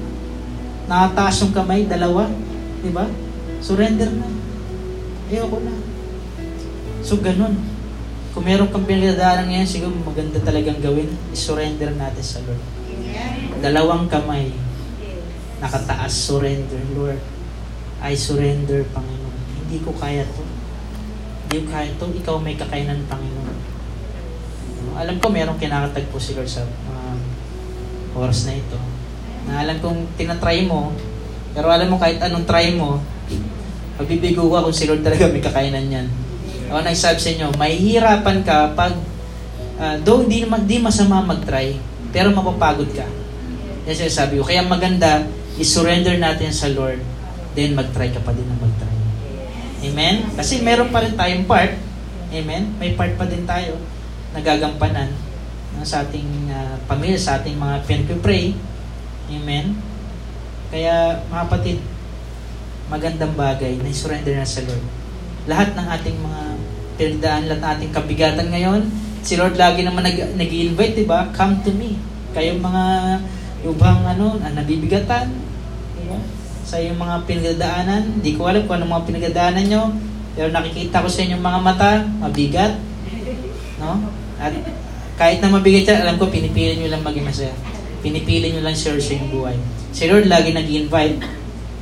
Nakataas 0.89 1.45
yung 1.45 1.53
kamay, 1.53 1.85
dalawa. 1.85 2.25
Di 2.81 2.89
ba? 2.89 3.05
Surrender 3.61 4.09
na. 4.09 4.29
Ayoko 5.29 5.57
na. 5.61 5.73
So, 7.05 7.21
ganun. 7.21 7.61
Kung 8.33 8.45
meron 8.45 8.73
kang 8.73 8.89
pinagdadaanan 8.89 9.53
ngayon, 9.53 9.69
siguro 9.69 9.93
maganda 10.01 10.41
talagang 10.41 10.81
gawin, 10.81 11.13
surrender 11.37 11.93
natin 11.93 12.25
sa 12.25 12.41
Lord. 12.41 12.61
Dalawang 13.61 14.09
kamay, 14.09 14.49
nakataas, 15.59 16.11
surrender, 16.11 16.81
Lord 16.95 17.21
I 18.05 18.13
surrender, 18.13 18.85
Panginoon. 18.91 19.37
Hindi 19.65 19.81
ko 19.81 19.89
kaya 19.95 20.21
to. 20.29 20.43
Hindi 21.47 21.57
ko 21.63 21.67
kaya 21.73 21.89
to. 21.97 22.05
Ikaw 22.11 22.35
may 22.37 22.53
kakayanan, 22.53 23.01
Panginoon. 23.07 23.57
Alam 24.95 25.17
ko 25.17 25.27
merong 25.33 25.57
kinakatagpo 25.57 26.21
si 26.21 26.37
Lord 26.37 26.47
sa 26.47 26.63
mga 26.63 27.17
oras 28.15 28.45
na 28.47 28.53
ito. 28.55 28.79
Na 29.49 29.65
alam 29.65 29.81
kong 29.81 30.15
tinatry 30.15 30.69
mo, 30.69 30.93
pero 31.51 31.73
alam 31.73 31.89
mo 31.89 31.97
kahit 31.97 32.21
anong 32.21 32.45
try 32.45 32.71
mo, 32.77 33.01
mabibigo 33.97 34.47
ka 34.53 34.63
kung 34.63 34.75
si 34.75 34.85
Lord 34.85 35.01
talaga 35.01 35.31
may 35.31 35.43
kakayanan 35.43 35.87
yan. 35.89 36.07
Ako 36.69 36.79
nagsabi 36.85 37.19
sa 37.19 37.31
inyo, 37.33 37.47
may 37.57 37.73
hirapan 37.73 38.45
ka 38.45 38.71
pag, 38.77 38.93
uh, 39.81 39.95
though 40.05 40.23
di, 40.23 40.45
di 40.45 40.77
masama 40.77 41.25
mag-try, 41.25 41.75
pero 42.13 42.29
mapapagod 42.31 42.87
ka. 42.93 43.07
Yan 43.89 43.97
sabi 44.13 44.37
ko. 44.39 44.45
Kaya 44.45 44.61
maganda, 44.61 45.25
i-surrender 45.59 46.19
natin 46.19 46.51
sa 46.51 46.67
Lord 46.71 46.99
then 47.55 47.71
mag-try 47.71 48.11
ka 48.11 48.19
pa 48.19 48.35
din 48.35 48.45
na 48.45 48.59
mag-try. 48.59 48.95
Amen? 49.87 50.27
Kasi 50.35 50.59
meron 50.59 50.91
pa 50.91 51.01
rin 51.01 51.15
tayong 51.15 51.47
part. 51.47 51.71
Amen? 52.35 52.75
May 52.75 52.93
part 52.99 53.15
pa 53.15 53.23
din 53.23 53.47
tayo 53.47 53.79
na 54.35 54.43
gagampanan 54.43 55.15
uh, 55.79 55.85
sa 55.87 56.03
ating 56.03 56.51
uh, 56.51 56.75
pamilya, 56.85 57.15
sa 57.15 57.39
ating 57.39 57.55
mga 57.55 57.87
pinag-pray. 57.87 58.51
Amen? 59.31 59.79
Kaya, 60.67 61.23
mga 61.31 61.43
kapatid, 61.47 61.79
magandang 62.91 63.33
bagay 63.39 63.79
na 63.79 63.89
surrender 63.95 64.35
na 64.35 64.45
sa 64.45 64.61
Lord. 64.67 64.83
Lahat 65.47 65.71
ng 65.71 65.87
ating 65.87 66.17
mga 66.19 66.41
pinagdaan, 66.99 67.41
lahat 67.47 67.61
ng 67.63 67.71
ating 67.79 67.91
kabigatan 67.95 68.47
ngayon, 68.51 68.81
si 69.23 69.39
Lord 69.39 69.55
lagi 69.55 69.87
naman 69.87 70.03
nag, 70.03 70.35
nag-invite, 70.35 70.99
di 70.99 71.07
ba? 71.07 71.31
Come 71.31 71.63
to 71.63 71.71
me. 71.71 71.95
Kayong 72.35 72.59
mga 72.59 72.83
lubhang 73.65 74.05
ano, 74.05 74.37
na 74.37 74.53
nabibigatan, 74.53 75.33
di 75.97 76.05
ba? 76.05 76.21
Sa 76.65 76.77
iyong 76.77 76.97
mga 76.97 77.25
pinagdaanan, 77.25 78.21
hindi 78.21 78.37
ko 78.37 78.45
alam 78.49 78.69
kung 78.69 78.77
ano 78.77 78.93
mga 78.93 79.07
pinagdaanan 79.09 79.65
nyo, 79.65 79.83
pero 80.37 80.53
nakikita 80.53 81.01
ko 81.01 81.09
sa 81.09 81.25
inyong 81.25 81.43
mga 81.43 81.59
mata, 81.65 81.91
mabigat, 82.21 82.77
no? 83.81 84.05
At 84.37 84.53
kahit 85.15 85.39
na 85.39 85.47
mabigat 85.47 85.87
yan, 85.87 85.99
alam 86.03 86.15
ko, 86.19 86.27
pinipili 86.27 86.75
nyo 86.75 86.91
lang 86.91 87.01
maging 87.01 87.25
masaya. 87.25 87.55
Pinipili 88.03 88.51
nyo 88.51 88.61
lang 88.61 88.75
sure 88.75 88.99
sa 88.99 89.15
inyong 89.15 89.31
buhay. 89.31 89.57
Si 89.95 90.03
Lord 90.11 90.27
lagi 90.27 90.51
nag-invite. 90.51 91.23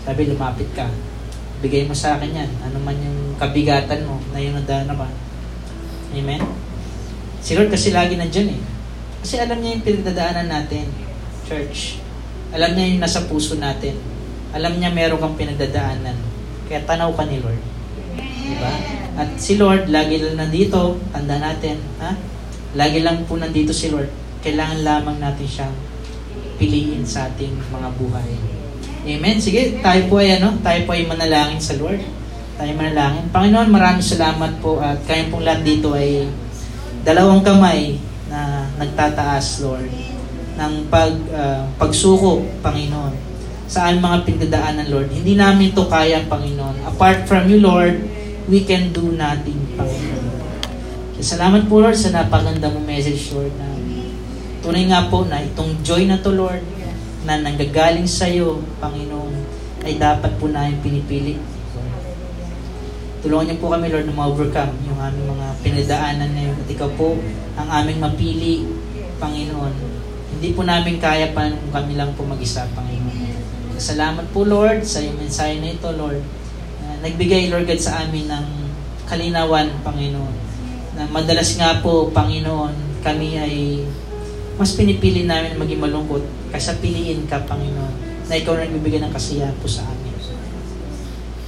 Sabi, 0.06 0.30
lumapit 0.30 0.70
ka. 0.78 0.86
Bigay 1.66 1.90
mo 1.90 1.98
sa 1.98 2.16
akin 2.16 2.30
yan. 2.30 2.52
Ano 2.62 2.78
man 2.86 2.94
yung 3.02 3.34
kabigatan 3.42 4.06
mo 4.06 4.22
na 4.30 4.38
yung 4.38 4.54
nadaan 4.54 4.86
na 4.86 4.96
ba. 4.96 5.10
Amen? 6.14 6.42
Si 7.42 7.58
Lord 7.58 7.74
kasi 7.74 7.90
lagi 7.90 8.14
nandyan 8.14 8.54
eh. 8.54 8.62
Kasi 9.26 9.42
alam 9.42 9.58
niya 9.58 9.82
yung 9.82 9.86
pinagdadaanan 9.88 10.48
natin, 10.48 10.86
church. 11.48 12.00
Alam 12.54 12.78
niya 12.78 12.86
yung 12.94 13.02
nasa 13.02 13.26
puso 13.26 13.58
natin. 13.58 13.98
Alam 14.54 14.78
niya 14.78 14.94
meron 14.94 15.18
kang 15.18 15.34
pinagdadaanan. 15.34 16.18
Kaya 16.70 16.86
tanaw 16.86 17.12
ka 17.18 17.26
ni 17.26 17.42
Lord. 17.42 17.62
Diba? 18.44 18.74
At 19.18 19.30
si 19.42 19.58
Lord, 19.58 19.90
lagi 19.90 20.22
lang 20.22 20.38
nandito. 20.38 21.02
Tanda 21.10 21.42
natin. 21.42 21.82
Ha? 21.98 22.12
Lagi 22.78 23.02
lang 23.02 23.26
po 23.26 23.38
nandito 23.38 23.74
si 23.74 23.90
Lord. 23.90 24.10
Kailangan 24.46 24.86
lamang 24.86 25.18
natin 25.18 25.48
siyang 25.48 25.76
piliin 26.62 27.02
sa 27.08 27.32
ating 27.32 27.54
mga 27.74 27.90
buhay. 27.98 28.32
Amen. 29.04 29.38
Sige, 29.42 29.84
tayo 29.84 30.08
po 30.08 30.24
ay 30.24 30.40
ano, 30.40 30.56
tayo 30.64 30.80
po 30.88 30.96
ay 30.96 31.04
manalangin 31.04 31.60
sa 31.60 31.76
Lord. 31.76 32.00
Tayo 32.56 32.72
manalangin. 32.78 33.28
Panginoon, 33.34 33.70
maraming 33.74 34.06
salamat 34.06 34.62
po 34.62 34.80
at 34.80 35.02
kayo 35.10 35.28
pong 35.34 35.44
lahat 35.44 35.66
dito 35.66 35.92
ay 35.98 36.30
dalawang 37.04 37.44
kamay 37.44 38.00
na 38.32 38.70
nagtataas, 38.80 39.60
Lord, 39.66 39.92
ng 40.54 40.74
pag, 40.90 41.14
uh, 41.34 41.66
pagsuko, 41.82 42.46
Panginoon, 42.62 43.14
sa 43.66 43.90
aming 43.90 44.06
mga 44.06 44.18
pinagdadaanan, 44.28 44.88
Lord. 44.90 45.10
Hindi 45.10 45.34
namin 45.34 45.74
to 45.74 45.90
kaya, 45.90 46.22
Panginoon. 46.30 46.86
Apart 46.86 47.26
from 47.26 47.50
you, 47.50 47.58
Lord, 47.64 47.98
we 48.46 48.62
can 48.68 48.94
do 48.94 49.14
nothing, 49.18 49.58
Panginoon. 49.74 50.24
Salamat 51.24 51.66
po, 51.72 51.80
Lord, 51.80 51.96
sa 51.96 52.12
napaganda 52.12 52.68
mo 52.68 52.84
message, 52.84 53.32
Lord, 53.32 53.56
na 53.56 53.72
tunay 54.60 54.88
nga 54.92 55.08
po 55.08 55.24
na 55.24 55.40
itong 55.40 55.80
joy 55.80 56.04
na 56.04 56.20
to, 56.20 56.36
Lord, 56.36 56.60
na 57.24 57.40
nanggagaling 57.40 58.08
sa 58.08 58.28
iyo, 58.28 58.60
Panginoon, 58.84 59.32
ay 59.88 59.96
dapat 59.96 60.36
po 60.40 60.52
namin 60.52 60.84
pinipili. 60.84 61.40
Tulungan 63.24 63.56
niyo 63.56 63.64
po 63.64 63.72
kami, 63.72 63.88
Lord, 63.88 64.04
na 64.04 64.16
ma-overcome 64.20 64.76
yung 64.84 65.00
aming 65.00 65.28
mga 65.32 65.48
pinadaanan 65.64 66.30
ngayon. 66.36 66.56
At 66.60 66.68
ikaw 66.68 66.90
po 67.00 67.16
ang 67.56 67.68
aming 67.72 68.04
mapili, 68.04 68.68
Panginoon. 69.24 69.93
Hindi 70.38 70.50
po 70.54 70.66
namin 70.66 70.98
kaya 70.98 71.32
pa 71.32 71.50
kung 71.50 71.74
kami 71.74 71.94
lang 71.98 72.12
po 72.18 72.26
mag-isa, 72.26 72.66
Panginoon. 72.74 73.34
Salamat 73.78 74.26
po, 74.32 74.46
Lord, 74.46 74.86
sa 74.86 75.02
iyong 75.02 75.18
mensahe 75.18 75.58
na 75.60 75.74
ito, 75.74 75.90
Lord. 75.94 76.22
Uh, 76.84 76.98
nagbigay, 77.02 77.50
Lord 77.50 77.66
God, 77.66 77.82
sa 77.82 78.06
amin 78.06 78.30
ng 78.30 78.46
kalinawan, 79.10 79.70
Panginoon. 79.82 80.36
Na 80.98 81.10
madalas 81.10 81.58
nga 81.58 81.82
po, 81.82 82.10
Panginoon, 82.14 83.04
kami 83.04 83.36
ay 83.36 83.84
mas 84.54 84.78
pinipili 84.78 85.26
namin 85.26 85.58
maging 85.58 85.82
malungkot 85.82 86.22
kaysa 86.54 86.78
piliin 86.78 87.26
ka, 87.26 87.42
Panginoon, 87.50 88.30
na 88.30 88.38
ikaw 88.38 88.54
na 88.54 88.70
nagbibigay 88.70 89.02
ng 89.02 89.10
kasiyahan 89.10 89.58
po 89.58 89.66
sa 89.66 89.82
amin. 89.90 90.14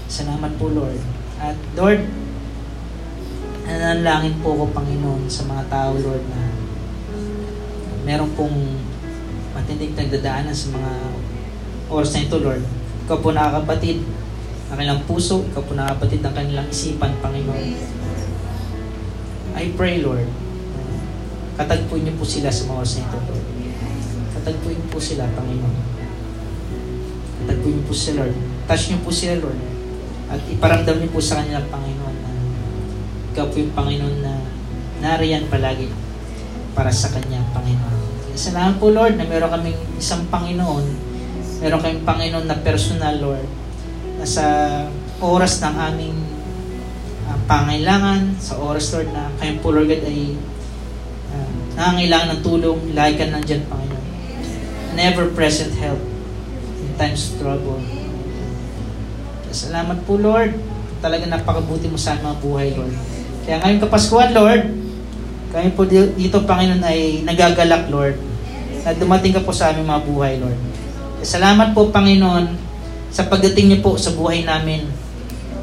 Salamat 0.09 0.51
po, 0.57 0.71
Lord. 0.71 0.97
At 1.37 1.59
Lord, 1.75 2.01
nanalangin 3.67 4.39
po 4.41 4.55
ko, 4.55 4.65
Panginoon, 4.71 5.29
sa 5.29 5.43
mga 5.45 5.63
tao, 5.69 5.91
Lord, 5.99 6.23
na 6.31 6.54
meron 8.05 8.29
pong 8.37 8.53
matinding 9.57 9.97
nagdadaanan 9.97 10.53
sa 10.53 10.69
mga 10.77 10.91
oras 11.89 12.13
na 12.13 12.23
ito, 12.29 12.37
Lord. 12.37 12.61
Ikaw 13.09 13.17
po 13.17 13.33
nakakabatid 13.33 14.05
ng 14.69 14.77
kanilang 14.77 15.01
puso, 15.09 15.41
ikaw 15.49 15.65
po 15.65 15.73
nakakabatid 15.73 16.21
ng 16.21 16.33
kanilang 16.37 16.67
isipan, 16.69 17.17
Panginoon. 17.17 17.65
I 19.57 19.65
pray, 19.73 20.05
Lord, 20.05 20.29
katagpuin 21.57 22.05
niyo 22.05 22.13
po 22.21 22.25
sila 22.29 22.53
sa 22.53 22.69
mga 22.69 22.77
oras 22.77 22.93
na 22.93 23.03
ito, 23.09 23.17
Lord. 23.25 23.45
Katagpuin 24.37 24.81
po 24.93 24.97
sila, 25.01 25.25
Panginoon. 25.33 25.77
Katagpuin 27.41 27.73
niyo 27.81 27.85
po 27.89 27.93
sila, 27.97 28.21
Lord. 28.21 28.37
Touch 28.69 28.85
niyo 28.93 28.99
po 29.01 29.09
sila, 29.09 29.33
Lord. 29.41 29.59
At 30.29 30.41
iparamdam 30.45 30.97
niyo 31.01 31.09
po 31.09 31.21
sa 31.21 31.41
kanila, 31.41 31.65
Panginoon, 31.73 32.15
na 32.21 32.31
ikaw 33.33 33.49
po 33.49 33.55
yung 33.57 33.73
Panginoon 33.73 34.17
na 34.21 34.33
nariyan 35.01 35.49
palagi 35.49 36.04
para 36.75 36.91
sa 36.91 37.07
Kanya, 37.15 37.39
Panginoon. 37.55 37.95
Salamat 38.35 38.75
po, 38.83 38.91
Lord, 38.91 39.15
na 39.15 39.23
meron 39.23 39.47
kaming 39.47 39.79
isang 39.95 40.27
Panginoon, 40.27 40.85
meron 41.63 41.79
kaming 41.79 42.03
Panginoon 42.03 42.45
na 42.51 42.59
personal, 42.59 43.15
Lord, 43.23 43.47
na 44.19 44.27
sa 44.27 44.45
oras 45.23 45.63
ng 45.63 45.71
aming 45.71 46.17
uh, 47.31 47.39
pangailangan, 47.47 48.35
sa 48.43 48.59
oras, 48.59 48.91
Lord, 48.91 49.07
na 49.15 49.31
kayong 49.39 49.63
po, 49.63 49.71
Lord 49.71 49.88
God, 49.88 50.03
ay 50.03 50.35
uh, 51.31 51.51
nangangailangan 51.79 52.27
ng 52.35 52.41
tulong, 52.43 52.79
lagi 52.91 53.23
ka 53.23 53.31
nandyan, 53.31 53.63
Panginoon. 53.71 54.05
Never 54.99 55.31
present 55.31 55.71
help 55.79 56.03
in 56.83 56.91
times 56.99 57.31
of 57.31 57.39
trouble. 57.39 57.79
Salamat 59.55 60.03
po, 60.03 60.19
Lord. 60.19 60.51
Talaga 60.99 61.23
napakabuti 61.31 61.88
mo 61.88 61.95
sa 61.95 62.19
mga 62.19 62.35
buhay, 62.43 62.75
Lord. 62.75 62.91
Kaya 63.47 63.63
ngayong 63.63 63.83
Kapaskuhan, 63.88 64.35
Lord, 64.35 64.84
kami 65.55 65.71
po 65.71 65.87
dito, 65.87 66.43
Panginoon, 66.43 66.83
ay 66.83 67.23
nagagalak, 67.23 67.87
Lord, 67.87 68.19
na 68.83 68.91
dumating 68.91 69.31
ka 69.31 69.39
po 69.39 69.55
sa 69.55 69.71
aming 69.71 69.87
mga 69.87 70.03
buhay, 70.03 70.33
Lord. 70.43 70.59
Salamat 71.23 71.71
po, 71.71 71.87
Panginoon, 71.95 72.59
sa 73.07 73.23
pagdating 73.31 73.71
niyo 73.71 73.79
po 73.79 73.95
sa 73.95 74.11
buhay 74.11 74.43
namin. 74.43 74.83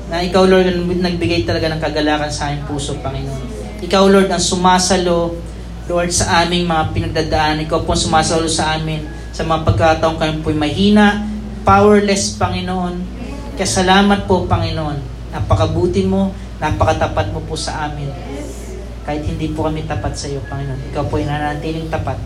Na 0.08 0.24
ikaw, 0.24 0.48
Lord, 0.48 0.72
ang 0.72 0.88
nagbigay 0.88 1.44
talaga 1.44 1.68
ng 1.68 1.76
kagalakan 1.76 2.32
sa 2.32 2.48
aming 2.48 2.64
puso, 2.64 2.96
Panginoon. 3.04 3.44
Ikaw, 3.84 4.04
Lord, 4.08 4.32
ang 4.32 4.40
sumasalo, 4.40 5.36
Lord, 5.84 6.08
sa 6.08 6.40
aming 6.40 6.64
mga 6.64 6.84
pinagdadaan. 6.96 7.60
Ikaw 7.68 7.84
po 7.84 7.92
sumasalo 7.92 8.48
sa 8.48 8.80
amin 8.80 9.04
sa 9.28 9.44
mga 9.44 9.60
pagkataong 9.68 10.16
kami 10.16 10.40
po'y 10.40 10.56
mahina, 10.56 11.28
powerless, 11.68 12.40
Panginoon. 12.40 12.96
Kaya 13.60 13.68
salamat 13.68 14.24
po. 14.24 14.48
Napakabuti 14.48 16.08
mo, 16.08 16.32
napakatapat 16.56 17.28
mo 17.36 17.44
po 17.44 17.60
sa 17.60 17.92
amin. 17.92 18.31
Kahit 19.02 19.26
hindi 19.26 19.50
po 19.50 19.66
kami 19.66 19.82
tapat 19.84 20.14
sa 20.14 20.30
iyo, 20.30 20.38
Panginoon. 20.46 20.94
Ikaw 20.94 21.02
po 21.10 21.18
ay 21.18 21.26
nanatiling 21.26 21.90
tapat. 21.90 22.18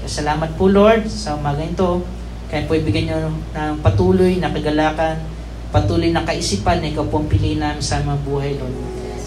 Kaya 0.00 0.08
salamat 0.08 0.56
po, 0.56 0.68
Lord, 0.68 1.08
sa 1.08 1.36
umaga 1.36 1.64
ito. 1.64 2.04
Kaya 2.52 2.66
po 2.66 2.76
ibigay 2.76 3.06
niyo 3.08 3.30
ng 3.30 3.80
patuloy 3.80 4.36
na 4.36 4.50
kagalakan, 4.50 5.22
patuloy 5.70 6.10
na 6.10 6.26
kaisipan 6.26 6.82
na 6.82 6.90
ikaw 6.90 7.06
po 7.06 7.22
ang 7.22 7.28
piliin 7.30 7.62
namin 7.62 7.80
sa 7.80 8.02
mga 8.02 8.20
buhay, 8.26 8.58
Lord. 8.58 8.76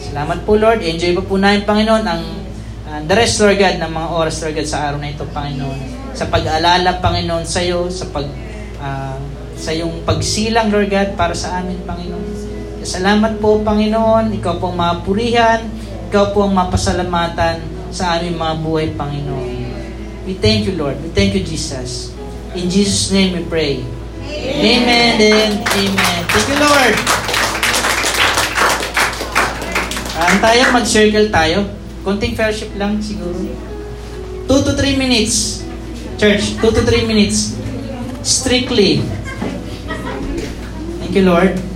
Salamat 0.03 0.39
po, 0.43 0.59
Lord. 0.59 0.83
Enjoy 0.83 1.15
po 1.17 1.23
po 1.25 1.35
namin, 1.39 1.63
Panginoon, 1.63 2.03
ang 2.03 2.23
uh, 2.85 2.99
the 3.07 3.15
rest, 3.15 3.39
Lord 3.41 3.57
God, 3.57 3.79
ng 3.79 3.91
mga 3.91 4.09
oras, 4.13 4.35
Lord 4.43 4.55
God, 4.59 4.69
sa 4.69 4.79
araw 4.91 4.99
na 4.99 5.09
ito, 5.09 5.23
Panginoon. 5.25 5.79
Sa 6.13 6.29
pag-aalala, 6.29 7.01
Panginoon, 7.01 7.45
sa 7.47 7.63
iyo, 7.63 7.89
sa 7.89 8.05
pag 8.13 8.27
uh, 8.77 9.17
sa 9.57 9.71
iyong 9.71 10.03
pagsilang, 10.03 10.67
Lord 10.67 10.91
God, 10.91 11.09
para 11.15 11.31
sa 11.31 11.63
amin, 11.63 11.79
Panginoon. 11.87 12.27
Salamat 12.83 13.39
po, 13.39 13.63
Panginoon. 13.63 14.35
Ikaw 14.35 14.59
po 14.59 14.75
ang 14.75 14.77
mapurihan. 14.77 15.63
Ikaw 16.13 16.29
po 16.29 16.45
ang 16.45 16.53
mapasalamatan 16.53 17.57
sa 17.89 18.21
aming 18.21 18.37
mga 18.37 18.55
buhay, 18.61 18.93
Panginoon. 18.93 19.49
We 20.29 20.37
thank 20.37 20.69
you, 20.69 20.77
Lord. 20.77 21.01
We 21.01 21.09
thank 21.09 21.33
you, 21.33 21.41
Jesus. 21.41 22.13
In 22.53 22.69
Jesus' 22.69 23.09
name 23.09 23.33
we 23.33 23.41
pray. 23.49 23.81
Amen, 24.21 25.17
amen 25.17 25.17
and 25.17 25.55
amen. 25.73 26.19
Thank 26.29 26.47
you, 26.53 26.57
Lord. 26.61 26.95
Ang 30.21 30.37
tayo, 30.37 30.61
mag-circle 30.69 31.33
tayo. 31.33 31.65
Konting 32.05 32.37
fellowship 32.37 32.69
lang 32.77 33.01
siguro. 33.01 33.33
2 34.45 34.53
to 34.53 34.77
3 34.77 34.93
minutes. 34.93 35.65
Church, 36.21 36.61
2 36.61 36.77
to 36.77 36.85
3 36.85 37.09
minutes. 37.09 37.57
Strictly. 38.21 39.01
Thank 41.01 41.17
you, 41.17 41.25
Lord. 41.25 41.72